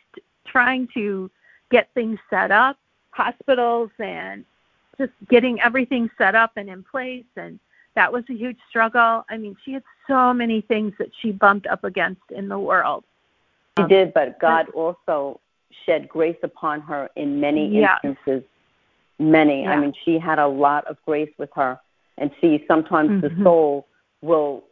[0.47, 1.31] trying to
[1.71, 2.77] get things set up,
[3.11, 4.45] hospitals and
[4.99, 7.59] just getting everything set up and in place and
[7.95, 9.25] that was a huge struggle.
[9.29, 13.05] I mean, she had so many things that she bumped up against in the world.
[13.79, 15.41] She um, did, but God but, also
[15.87, 17.99] shed grace upon her in many yeah.
[18.05, 18.43] instances.
[19.19, 19.63] Many.
[19.63, 19.73] Yeah.
[19.73, 21.79] I mean, she had a lot of grace with her.
[22.19, 23.39] And see, sometimes mm-hmm.
[23.39, 23.87] the soul
[24.21, 24.65] will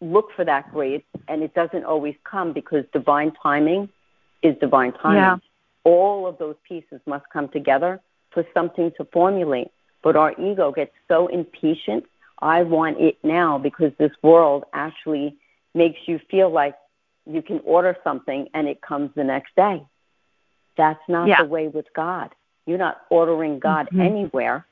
[0.00, 3.88] look for that grace, and it doesn't always come because divine timing
[4.42, 5.18] is divine timing.
[5.18, 5.36] Yeah.
[5.84, 8.00] All of those pieces must come together
[8.32, 9.68] for something to formulate.
[10.02, 12.04] But our ego gets so impatient.
[12.40, 15.36] I want it now because this world actually
[15.74, 16.74] makes you feel like
[17.26, 19.82] you can order something and it comes the next day.
[20.76, 21.42] That's not yeah.
[21.42, 22.34] the way with God.
[22.66, 24.00] You're not ordering God mm-hmm.
[24.00, 24.66] anywhere,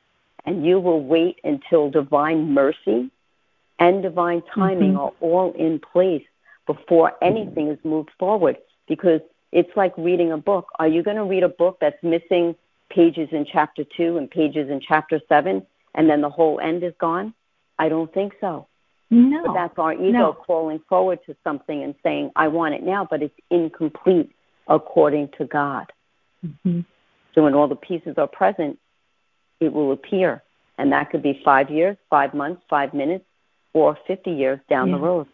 [0.44, 3.10] and you will wait until divine mercy
[3.78, 5.00] and divine timing mm-hmm.
[5.00, 6.24] are all in place
[6.66, 8.56] before anything is moved forward.
[8.86, 9.20] Because
[9.52, 10.68] it's like reading a book.
[10.78, 12.54] Are you going to read a book that's missing
[12.90, 16.92] pages in chapter 2 and pages in chapter 7 and then the whole end is
[16.98, 17.32] gone?
[17.78, 18.66] I don't think so.
[19.10, 19.44] No.
[19.46, 20.32] But that's our ego no.
[20.32, 24.30] crawling forward to something and saying, I want it now, but it's incomplete
[24.68, 25.92] according to God.
[26.44, 26.80] Mm-hmm.
[27.34, 28.78] So when all the pieces are present,
[29.60, 30.42] it will appear.
[30.78, 33.24] And that could be five years, five months, five minutes,
[33.72, 34.96] or 50 years down yeah.
[34.96, 35.26] the road.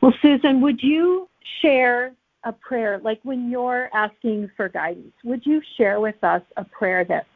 [0.00, 1.28] Well, Susan, would you
[1.62, 2.12] share
[2.44, 7.04] a prayer, like when you're asking for guidance, would you share with us a prayer
[7.04, 7.26] that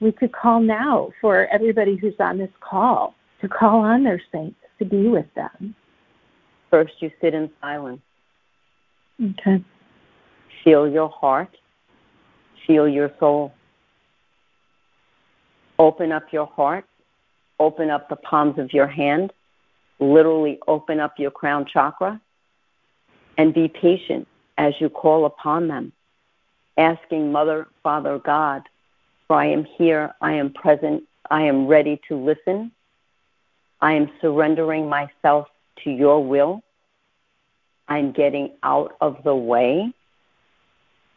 [0.00, 4.58] we could call now for everybody who's on this call to call on their saints
[4.78, 5.74] to be with them?
[6.70, 8.00] First, you sit in silence.
[9.22, 9.62] Okay.
[10.64, 11.56] Feel your heart.
[12.66, 13.54] Feel your soul.
[15.78, 16.84] Open up your heart.
[17.58, 19.32] Open up the palms of your hand.
[19.98, 22.20] Literally open up your crown chakra
[23.38, 24.26] and be patient
[24.58, 25.92] as you call upon them,
[26.76, 28.62] asking Mother, Father, God,
[29.26, 32.72] for I am here, I am present, I am ready to listen,
[33.80, 35.48] I am surrendering myself
[35.84, 36.62] to your will,
[37.88, 39.92] I'm getting out of the way,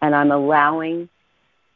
[0.02, 1.10] and I'm allowing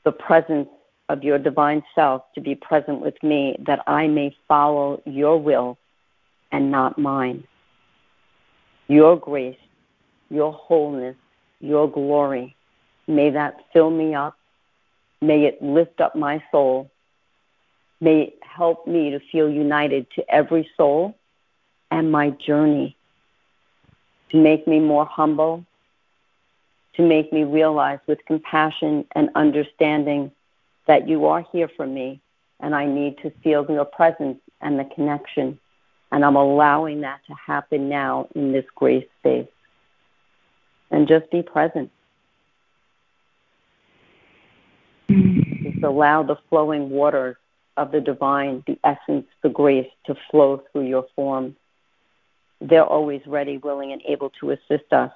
[0.03, 0.67] the presence
[1.09, 5.77] of your divine self to be present with me that I may follow your will
[6.51, 7.45] and not mine.
[8.87, 9.57] Your grace
[10.33, 11.15] your wholeness,
[11.59, 12.55] your glory.
[13.07, 14.35] May that fill me up.
[15.21, 16.89] May it lift up my soul.
[18.03, 21.15] May help me to feel united to every soul
[21.89, 22.97] and my journey,
[24.31, 25.65] to make me more humble,
[26.95, 30.31] to make me realize with compassion and understanding
[30.85, 32.19] that you are here for me
[32.59, 35.59] and I need to feel your presence and the connection.
[36.11, 39.47] And I'm allowing that to happen now in this grace space.
[40.91, 41.89] And just be present.
[45.09, 47.35] Just allow the flowing waters
[47.77, 51.55] of the divine, the essence, the grace to flow through your form.
[52.61, 55.11] They're always ready, willing, and able to assist us.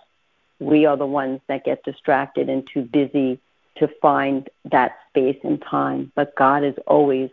[0.59, 3.39] We are the ones that get distracted and too busy
[3.77, 6.11] to find that space and time.
[6.15, 7.29] But God is always,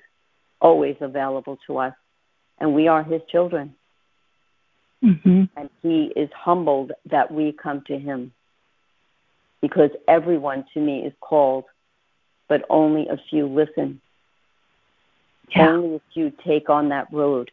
[0.61, 1.95] always available to us,
[2.59, 3.75] and we are His children.
[5.03, 5.45] Mm-hmm.
[5.57, 8.33] And He is humbled that we come to Him
[9.61, 11.65] because everyone to me is called,
[12.49, 13.99] but only a few listen.
[15.51, 15.69] Yeah.
[15.69, 17.51] Only a few take on that road.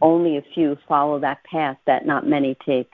[0.00, 2.92] Only a few follow that path that not many take.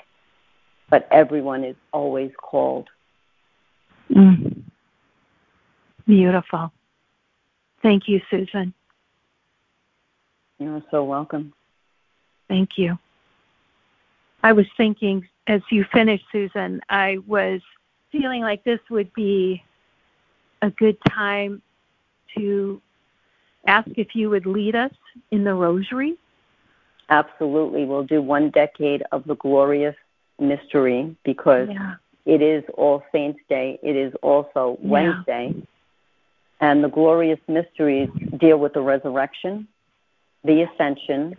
[0.88, 2.88] But everyone is always called.
[4.10, 4.62] Mm.
[6.06, 6.72] Beautiful.
[7.82, 8.74] Thank you, Susan.
[10.58, 11.52] You're so welcome.
[12.48, 12.98] Thank you.
[14.42, 17.60] I was thinking as you finished, Susan, I was
[18.12, 19.62] feeling like this would be
[20.62, 21.60] a good time
[22.36, 22.80] to
[23.66, 24.92] ask if you would lead us
[25.30, 26.16] in the rosary.
[27.08, 27.84] Absolutely.
[27.84, 29.96] We'll do one decade of the glorious
[30.38, 31.94] mystery because yeah.
[32.24, 33.78] it is All Saints' Day.
[33.82, 35.52] It is also Wednesday.
[35.54, 35.62] Yeah.
[36.60, 39.66] And the glorious mysteries deal with the resurrection,
[40.44, 41.36] the ascension,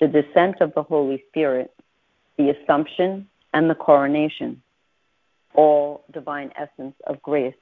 [0.00, 1.72] the descent of the Holy Spirit,
[2.38, 4.62] the assumption, and the coronation,
[5.54, 7.54] all divine essence of grace.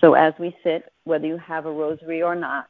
[0.00, 2.68] So as we sit, whether you have a rosary or not,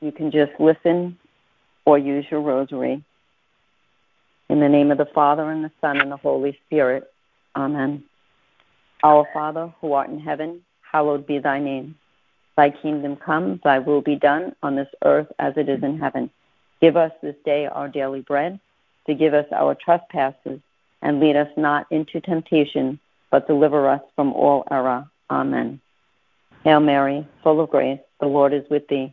[0.00, 1.18] you can just listen
[1.84, 3.02] or use your rosary.
[4.48, 7.04] In the name of the Father, and the Son, and the Holy Spirit.
[7.54, 8.02] Amen.
[9.02, 11.94] Our Father, who art in heaven, hallowed be thy name.
[12.56, 16.30] Thy kingdom come, thy will be done on this earth as it is in heaven.
[16.80, 18.58] Give us this day our daily bread.
[19.06, 20.60] Forgive us our trespasses,
[21.02, 22.98] and lead us not into temptation,
[23.30, 25.08] but deliver us from all error.
[25.30, 25.80] Amen.
[26.64, 29.12] Hail Mary, full of grace, the Lord is with thee.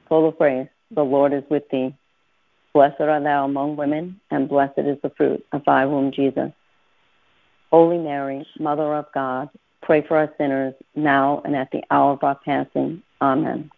[0.11, 1.95] full of grace, the Lord is with thee.
[2.73, 6.51] Blessed art thou among women, and blessed is the fruit of thy womb, Jesus.
[7.71, 9.49] Holy Mary, Mother of God,
[9.81, 13.01] Pray for us sinners, now and at the hour of our passing.
[13.21, 13.71] Amen.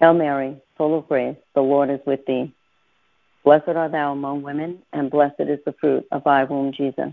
[0.00, 2.52] Hail Mary, full of grace, the Lord is with thee.
[3.44, 7.12] Blessed art thou among women, and blessed is the fruit of thy womb, Jesus.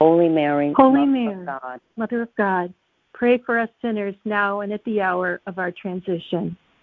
[0.00, 2.74] Holy Mary, Holy Mother Mary, of God, Mother of God,
[3.12, 6.56] pray for us sinners now and at the hour of our transition.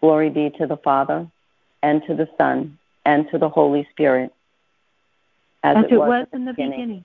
[0.00, 1.26] Glory be to the Father,
[1.82, 4.32] and to the Son, and to the Holy Spirit.
[5.62, 7.04] As, As it, was, was in the beginning, beginning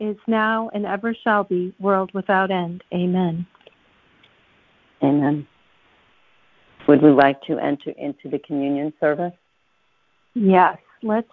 [0.00, 2.82] is now, and ever shall be, world without end.
[2.92, 3.46] Amen.
[5.02, 5.46] Amen.
[6.88, 9.32] Would we like to enter into the communion service?
[10.34, 11.28] Yes, let's.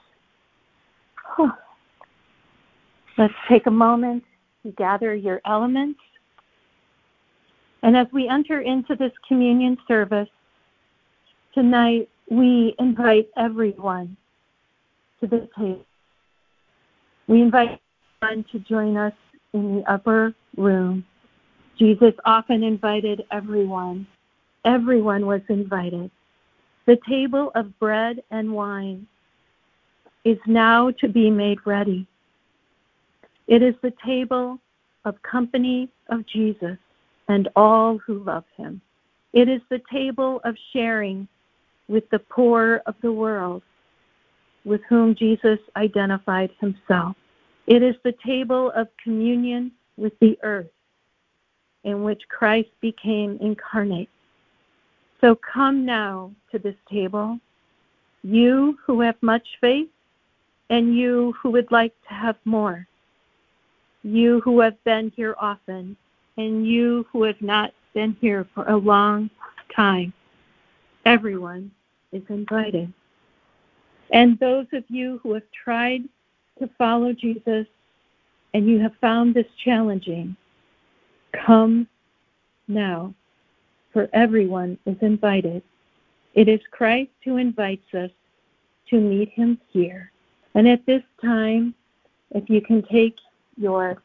[3.18, 4.24] Let's take a moment
[4.64, 6.00] to gather your elements.
[7.84, 10.30] And as we enter into this communion service,
[11.54, 14.16] tonight we invite everyone
[15.20, 15.86] to the table.
[17.28, 17.80] We invite
[18.22, 19.14] everyone to join us
[19.54, 21.06] in the upper room.
[21.78, 24.06] Jesus often invited everyone.
[24.66, 26.12] Everyone was invited.
[26.86, 29.08] The table of bread and wine
[30.26, 32.06] is now to be made ready.
[33.48, 34.60] It is the table
[35.06, 36.78] of company of Jesus
[37.28, 38.82] and all who love him.
[39.34, 41.28] It is the table of sharing
[41.90, 43.64] with the poor of the world
[44.64, 47.16] with whom Jesus identified himself.
[47.68, 50.70] It is the table of communion with the earth
[51.84, 54.10] in which Christ became incarnate.
[55.22, 57.40] So come now to this table,
[58.24, 59.90] you who have much faith
[60.70, 62.88] and you who would like to have more,
[64.04, 65.98] you who have been here often
[66.38, 69.30] and you who have not been here for a long
[69.76, 70.14] time.
[71.06, 71.72] Everyone
[72.12, 72.92] is invited.
[74.12, 76.04] And those of you who have tried
[76.60, 77.68] to follow Jesus
[78.54, 80.36] and you have found this challenging,
[81.46, 81.88] come
[82.68, 83.14] now,
[83.94, 85.62] for everyone is invited.
[86.34, 88.12] It is Christ who invites us
[88.90, 90.12] to meet him here.
[90.56, 91.76] And at this time,
[92.32, 93.16] if you can take
[93.58, 94.02] your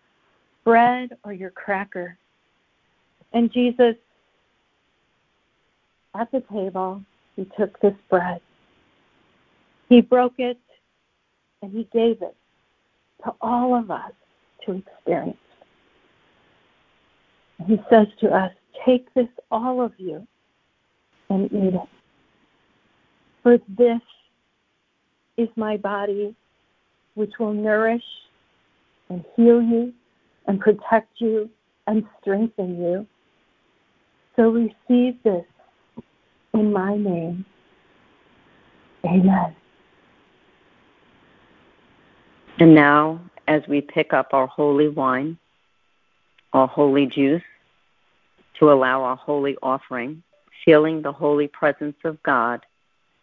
[0.64, 2.18] bread or your cracker,
[3.32, 3.96] and Jesus
[6.14, 7.02] at the table,
[7.36, 8.40] he took this bread
[9.88, 10.58] he broke it
[11.62, 12.36] and he gave it
[13.24, 14.12] to all of us
[14.64, 15.36] to experience.
[17.66, 18.52] He says to us,
[18.84, 20.26] Take this, all of you,
[21.30, 21.88] and eat it.
[23.42, 24.00] For this
[25.36, 26.34] is my body,
[27.14, 28.04] which will nourish
[29.08, 29.92] and heal you
[30.46, 31.48] and protect you
[31.86, 33.06] and strengthen you.
[34.36, 35.44] So receive this
[36.54, 37.44] in my name.
[39.04, 39.54] Amen.
[42.58, 45.36] And now, as we pick up our holy wine,
[46.52, 47.42] our holy juice,
[48.58, 50.22] to allow our holy offering,
[50.64, 52.64] feeling the holy presence of God,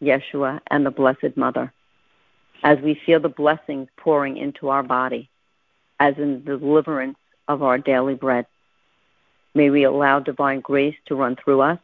[0.02, 1.72] Yeshua, and the Blessed Mother,
[2.64, 5.30] as we feel the blessings pouring into our body,
[6.00, 7.18] as in the deliverance
[7.48, 8.46] of our daily bread.
[9.56, 11.80] May we allow divine grace to run through us.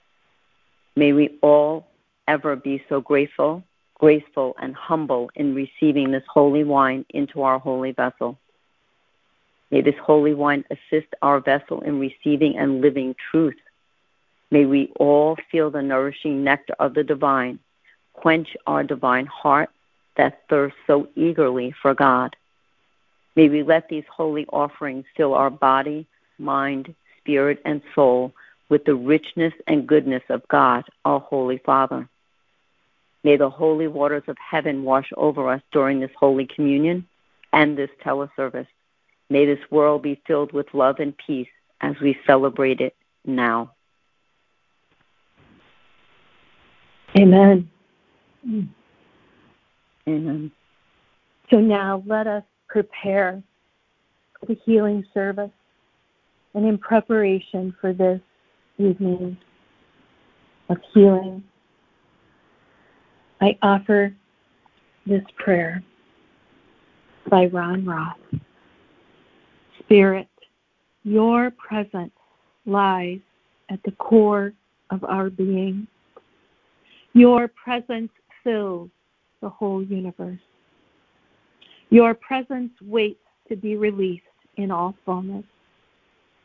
[0.97, 1.87] May we all
[2.27, 3.63] ever be so grateful
[3.97, 8.37] graceful, and humble in receiving this holy wine into our holy vessel.
[9.71, 13.57] May this holy wine assist our vessel in receiving and living truth.
[14.51, 17.59] May we all feel the nourishing nectar of the divine,
[18.13, 19.69] quench our divine heart
[20.15, 22.35] that thirsts so eagerly for God.
[23.35, 26.07] May we let these holy offerings fill our body,
[26.39, 28.33] mind, spirit, and soul
[28.69, 32.07] with the richness and goodness of God, our Holy Father.
[33.23, 37.07] May the holy waters of heaven wash over us during this Holy Communion
[37.53, 38.67] and this teleservice.
[39.29, 41.47] May this world be filled with love and peace
[41.81, 42.95] as we celebrate it
[43.25, 43.73] now.
[47.17, 47.69] Amen.
[50.07, 50.51] Amen.
[51.49, 53.41] So now let us prepare
[54.39, 55.51] for the healing service
[56.53, 58.21] and in preparation for this
[58.79, 61.43] of healing
[63.39, 64.13] I offer
[65.05, 65.83] this prayer
[67.29, 68.17] by Ron Roth.
[69.79, 70.27] Spirit,
[71.03, 72.11] your presence
[72.65, 73.19] lies
[73.69, 74.53] at the core
[74.89, 75.87] of our being.
[77.13, 78.11] Your presence
[78.43, 78.89] fills
[79.41, 80.39] the whole universe.
[81.89, 83.19] Your presence waits
[83.49, 84.23] to be released
[84.57, 85.45] in all fullness,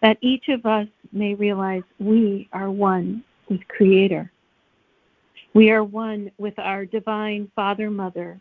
[0.03, 4.33] that each of us may realize we are one with Creator
[5.55, 8.41] we are one with our divine Father Mother,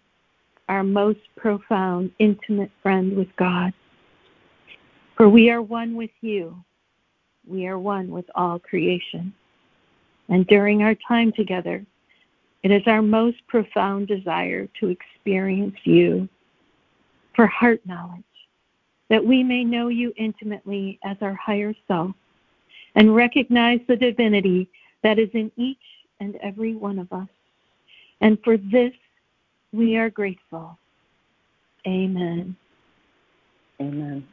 [0.69, 3.73] our most profound, intimate friend with God.
[5.17, 6.55] For we are one with you.
[7.45, 9.33] We are one with all creation.
[10.29, 11.85] And during our time together,
[12.63, 16.29] it is our most profound desire to experience you
[17.35, 18.23] for heart knowledge,
[19.11, 22.13] that we may know you intimately as our higher self
[22.95, 24.69] and recognize the divinity
[25.03, 25.77] that is in each
[26.21, 27.27] and every one of us.
[28.21, 28.93] And for this,
[29.73, 30.79] we are grateful.
[31.85, 32.55] Amen.
[33.81, 34.25] Amen.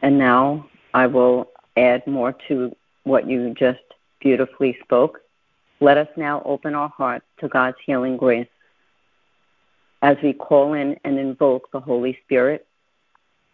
[0.00, 2.74] And now I will add more to
[3.04, 3.80] what you just
[4.20, 5.20] beautifully spoke.
[5.80, 8.48] Let us now open our hearts to God's healing grace.
[10.00, 12.66] As we call in and invoke the Holy Spirit,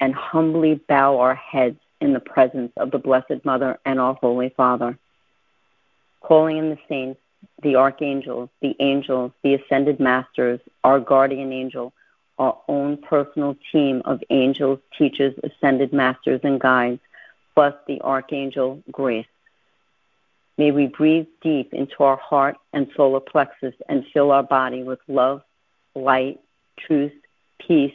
[0.00, 4.50] and humbly bow our heads in the presence of the Blessed Mother and our Holy
[4.50, 4.98] Father.
[6.20, 7.20] Calling in the saints,
[7.62, 11.92] the archangels, the angels, the ascended masters, our guardian angel,
[12.38, 17.00] our own personal team of angels, teachers, ascended masters, and guides,
[17.54, 19.26] plus the archangel Grace.
[20.56, 24.98] May we breathe deep into our heart and solar plexus and fill our body with
[25.08, 25.42] love,
[25.94, 26.40] light,
[26.76, 27.12] truth,
[27.58, 27.94] peace,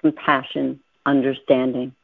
[0.00, 1.94] compassion, understanding.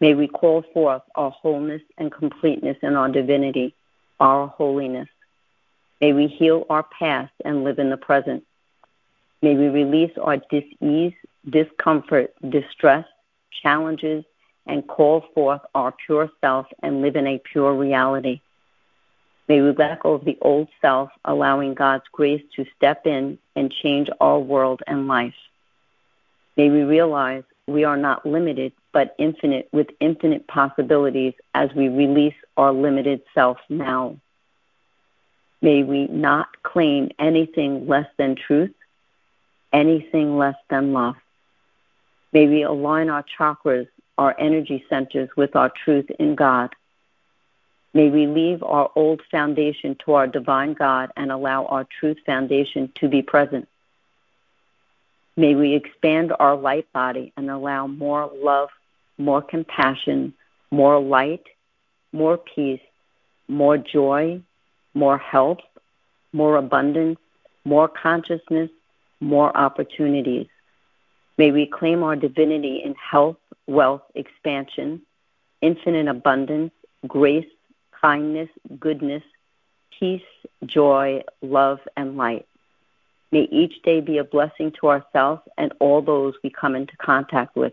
[0.00, 3.74] May we call forth our wholeness and completeness in our divinity,
[4.20, 5.08] our holiness.
[6.00, 8.44] May we heal our past and live in the present.
[9.40, 11.14] May we release our dis-ease,
[11.48, 13.06] discomfort, distress,
[13.62, 14.24] challenges,
[14.66, 18.40] and call forth our pure self and live in a pure reality.
[19.48, 23.72] May we let go of the old self, allowing God's grace to step in and
[23.72, 25.34] change our world and life.
[26.56, 32.34] May we realize we are not limited, but infinite with infinite possibilities as we release
[32.56, 34.16] our limited self now.
[35.60, 38.74] May we not claim anything less than truth,
[39.72, 41.16] anything less than love.
[42.32, 43.88] May we align our chakras,
[44.18, 46.74] our energy centers with our truth in God
[47.96, 52.92] May we leave our old foundation to our divine God and allow our truth foundation
[52.96, 53.66] to be present.
[55.36, 58.70] May we expand our light body and allow more love,
[59.18, 60.32] more compassion,
[60.70, 61.44] more light,
[62.12, 62.80] more peace,
[63.46, 64.40] more joy,
[64.94, 65.58] more health,
[66.32, 67.18] more abundance,
[67.64, 68.70] more consciousness,
[69.20, 70.46] more opportunities.
[71.36, 75.02] May we claim our divinity in health, wealth, expansion,
[75.60, 76.72] infinite abundance,
[77.06, 77.46] grace,
[78.00, 78.48] kindness,
[78.80, 79.22] goodness,
[79.98, 80.22] peace,
[80.64, 82.46] joy, love, and light.
[83.32, 87.56] May each day be a blessing to ourselves and all those we come into contact
[87.56, 87.72] with.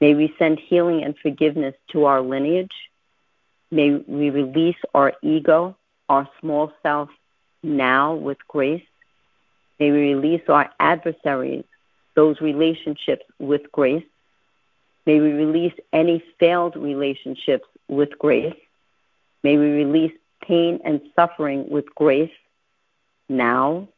[0.00, 2.74] May we send healing and forgiveness to our lineage.
[3.70, 5.76] May we release our ego,
[6.08, 7.08] our small self,
[7.62, 8.84] now with grace.
[9.80, 11.64] May we release our adversaries,
[12.14, 14.04] those relationships with grace.
[15.06, 18.54] May we release any failed relationships with grace.
[19.42, 22.32] May we release pain and suffering with grace
[23.28, 23.88] now.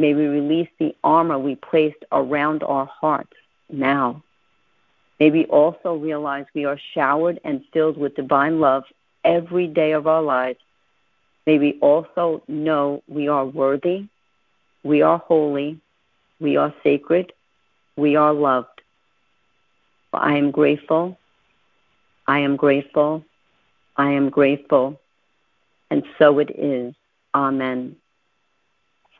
[0.00, 3.34] May we release the armor we placed around our hearts
[3.68, 4.22] now.
[5.18, 8.84] May we also realize we are showered and filled with divine love
[9.24, 10.58] every day of our lives.
[11.46, 14.08] May we also know we are worthy,
[14.84, 15.78] we are holy,
[16.40, 17.34] we are sacred,
[17.96, 18.80] we are loved.
[20.14, 21.18] I am grateful.
[22.26, 23.22] I am grateful.
[23.98, 24.98] I am grateful,
[25.90, 26.94] and so it is.
[27.34, 27.96] Amen.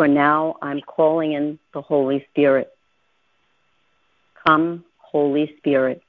[0.00, 2.72] For now, I'm calling in the Holy Spirit.
[4.46, 6.00] Come, Holy Spirit.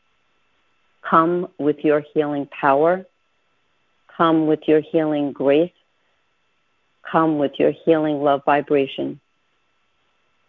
[1.02, 3.06] Come with your healing power.
[4.16, 5.74] Come with your healing grace.
[7.12, 9.20] Come with your healing love vibration.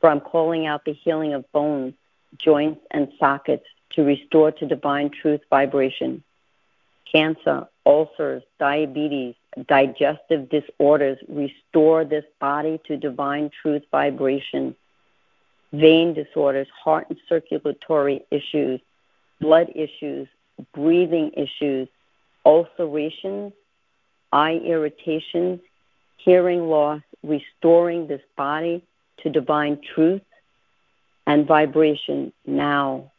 [0.00, 1.94] For I'm calling out the healing of bones,
[2.38, 3.66] joints, and sockets
[3.96, 6.22] to restore to divine truth vibration
[7.12, 9.34] cancer, ulcers, diabetes,
[9.68, 11.18] digestive disorders.
[11.28, 14.74] Restore this body to divine truth vibration.
[15.72, 18.80] Vein disorders, heart and circulatory issues,
[19.40, 20.28] blood issues,
[20.74, 21.88] breathing issues,
[22.44, 23.52] ulcerations,
[24.32, 25.60] eye irritations,
[26.18, 28.82] hearing loss, restoring this body
[29.22, 30.22] to divine truth
[31.26, 33.10] and vibration now.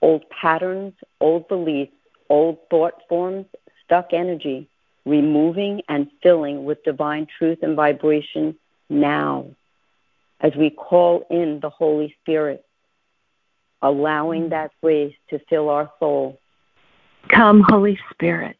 [0.00, 1.92] Old patterns, old beliefs,
[2.28, 3.46] old thought forms,
[3.84, 4.68] stuck energy,
[5.04, 8.56] removing and filling with divine truth and vibration
[8.88, 9.46] now
[10.40, 12.64] as we call in the Holy Spirit,
[13.82, 16.38] allowing that grace to fill our soul.
[17.28, 18.58] Come, Holy Spirit.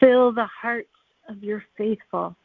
[0.00, 0.88] Fill the hearts
[1.28, 2.36] of your faithful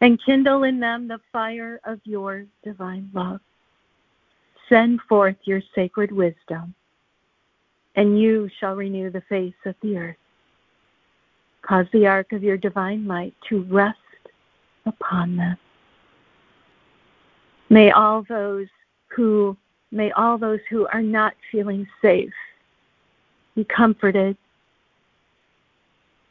[0.00, 3.40] and kindle in them the fire of your divine love.
[4.68, 6.74] Send forth your sacred wisdom,
[7.96, 10.16] and you shall renew the face of the earth.
[11.62, 13.98] Cause the ark of your divine might to rest
[14.86, 15.56] upon them.
[17.70, 18.66] May all those
[19.08, 19.56] who
[19.90, 22.32] may all those who are not feeling safe
[23.54, 24.36] be comforted.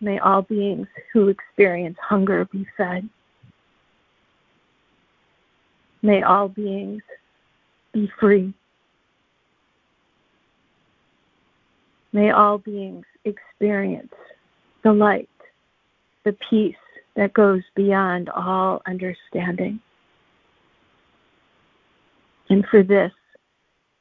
[0.02, 3.08] May all beings who experience hunger be fed.
[6.02, 7.04] May all beings
[7.94, 8.54] be free.
[12.14, 14.14] May all beings experience
[14.84, 15.30] the light,
[16.26, 16.76] the peace
[17.16, 19.80] that goes beyond all understanding.
[22.50, 23.12] And for this,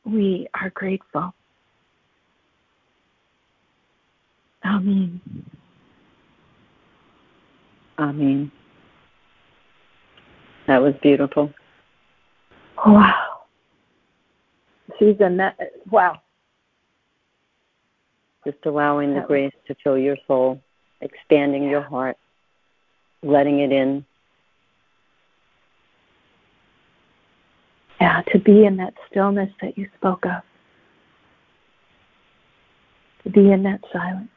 [0.05, 1.33] we are grateful.
[4.65, 5.21] Amen.
[7.99, 8.51] Amen.
[10.67, 11.53] That was beautiful.
[12.87, 13.43] Wow.
[14.99, 15.57] Susan, that,
[15.91, 16.21] wow.
[18.45, 20.61] Just allowing the grace to fill your soul,
[21.03, 22.17] expanding your heart,
[23.23, 24.05] letting it in.
[28.01, 30.43] Yeah, to be in that stillness that you spoke of.
[33.25, 34.31] To be in that silence.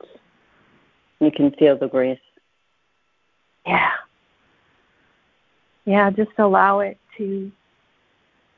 [1.22, 2.20] You can feel the grace.
[3.66, 3.92] Yeah.
[5.86, 7.52] Yeah, just allow it to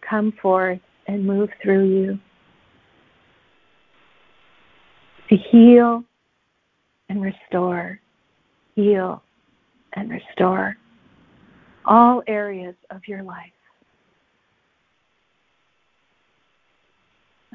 [0.01, 2.19] come forth and move through you.
[5.29, 6.03] To heal
[7.07, 7.97] and restore,
[8.75, 9.23] heal
[9.93, 10.75] and restore
[11.85, 13.51] all areas of your life.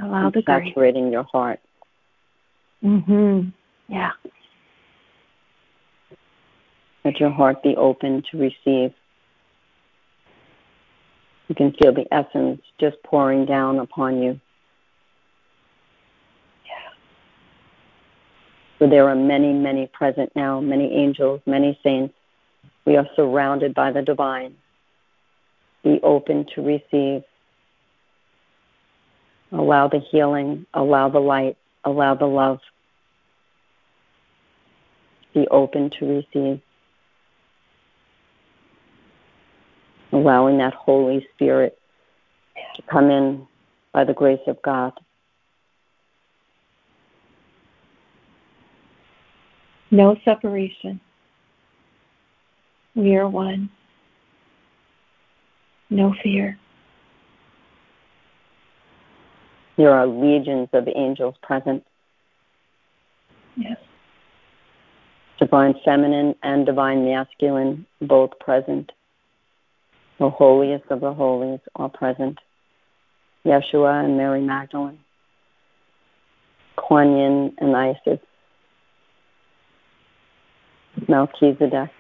[0.03, 1.61] Allow and the saturating your heart.
[2.83, 3.53] Mhm.
[3.89, 4.13] Yeah.
[7.05, 8.95] Let your heart be open to receive.
[11.49, 14.41] You can feel the essence just pouring down upon you.
[18.81, 22.15] For there are many, many present now, many angels, many saints.
[22.87, 24.55] We are surrounded by the divine.
[25.85, 27.23] Be open to receive.
[29.53, 32.61] Allow the healing, allow the light, allow the love.
[35.35, 36.63] Be open to receive.
[40.11, 41.79] Allowing that Holy Spirit
[42.77, 43.47] to come in
[43.93, 44.99] by the grace of God.
[49.91, 51.01] No separation.
[52.95, 53.71] We are one.
[55.91, 56.59] No fear.
[59.77, 61.85] There are legions of angels present,
[63.57, 63.79] Yes.
[65.39, 68.93] divine feminine and divine masculine, both present.
[70.19, 72.39] The holiest of the holies are present.
[73.47, 74.99] Yeshua and Mary Magdalene,
[76.77, 78.21] Kuan Yin and Isis,
[81.09, 81.91] Melchizedek,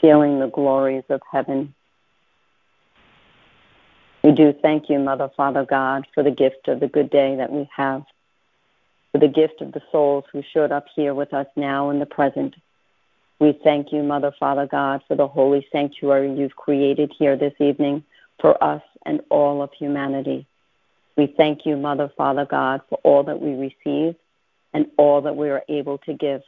[0.00, 1.74] feeling the glories of heaven.
[4.22, 7.52] We do thank you, Mother, Father, God, for the gift of the good day that
[7.52, 8.04] we have,
[9.12, 12.06] for the gift of the souls who showed up here with us now in the
[12.06, 12.54] present.
[13.38, 18.04] We thank you, Mother, Father, God, for the holy sanctuary you've created here this evening
[18.40, 20.46] for us and all of humanity.
[21.16, 24.14] We thank you, Mother, Father, God, for all that we receive
[24.72, 26.42] and all that we are able to give.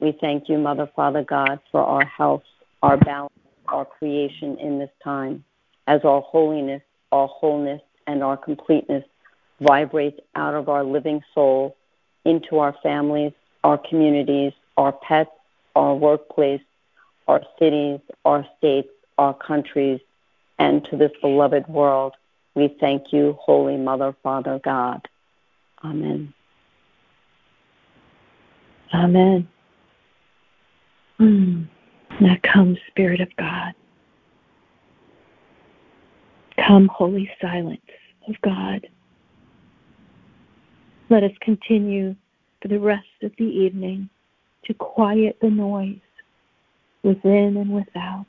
[0.00, 2.42] We thank you, Mother, Father, God, for our health,
[2.82, 3.32] our balance,
[3.68, 5.44] our creation in this time,
[5.86, 6.82] as our holiness,
[7.12, 9.04] our wholeness, and our completeness
[9.60, 11.76] vibrates out of our living soul
[12.24, 13.32] into our families,
[13.64, 15.30] our communities, our pets,
[15.74, 16.60] our workplace,
[17.26, 18.88] our cities, our states,
[19.18, 20.00] our countries,
[20.58, 22.14] and to this beloved world.
[22.54, 25.08] We thank you, Holy Mother, Father, God.
[25.84, 26.32] Amen.
[28.94, 29.48] Amen.
[31.20, 31.66] Mm.
[32.20, 33.72] Now come, Spirit of God.
[36.66, 37.80] Come, holy silence
[38.28, 38.86] of God.
[41.10, 42.16] Let us continue
[42.60, 44.08] for the rest of the evening
[44.64, 45.98] to quiet the noise
[47.02, 48.26] within and without.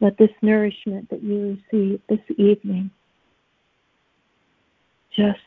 [0.00, 2.90] Let this nourishment that you receive this evening
[5.14, 5.38] just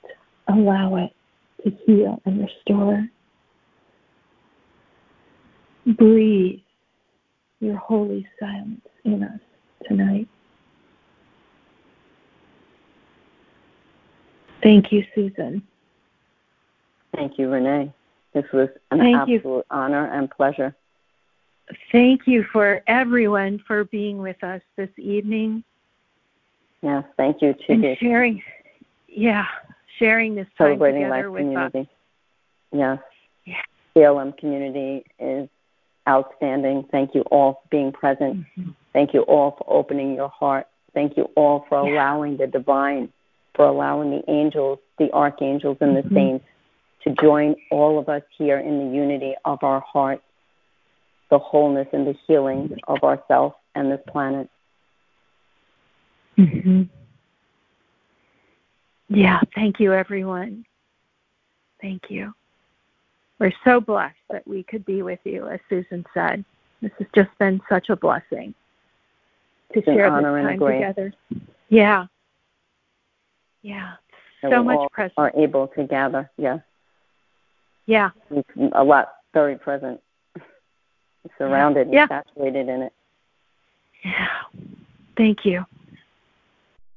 [0.47, 1.11] allow it
[1.63, 3.07] to heal and restore.
[5.86, 6.59] Breathe
[7.59, 9.39] your holy silence in us
[9.88, 10.27] tonight.
[14.61, 15.61] Thank you, Susan.
[17.15, 17.91] Thank you, Renee.
[18.34, 19.63] This was an Thank absolute you.
[19.69, 20.73] honor and pleasure.
[21.91, 25.63] Thank you for everyone for being with us this evening
[26.84, 28.43] Yes, thank you to and sharing,
[29.07, 29.45] yeah,
[29.99, 31.79] sharing this time Celebrating together Life with community.
[31.79, 31.88] us.
[32.73, 32.99] Yes.
[33.45, 33.61] Yeah.
[33.95, 35.47] CLM community is
[36.07, 36.85] outstanding.
[36.91, 38.45] Thank you all for being present.
[38.93, 40.67] Thank you all for opening your heart.
[40.93, 43.11] Thank you all for allowing the divine,
[43.55, 46.13] for allowing the angels, the archangels, and the Mhm.
[46.13, 46.45] saints
[47.01, 50.21] to join all of us here in the unity of our heart,
[51.29, 54.49] the wholeness and the healing of ourselves and this planet.
[56.35, 56.83] hmm
[59.09, 60.65] Yeah, thank you, everyone.
[61.81, 62.33] Thank you.
[63.43, 66.45] We're so blessed that we could be with you, as Susan said.
[66.81, 68.53] This has just been such a blessing.
[69.73, 71.13] to share this time together.
[71.67, 72.05] Yeah.
[73.61, 73.95] Yeah.
[74.41, 75.15] So, so much presence.
[75.17, 76.31] Are able to gather.
[76.37, 76.59] Yeah.
[77.85, 78.11] Yeah.
[78.71, 79.99] a lot very present.
[81.37, 82.03] Surrounded yeah.
[82.03, 82.93] and saturated in it.
[84.05, 84.27] Yeah.
[85.17, 85.65] Thank you.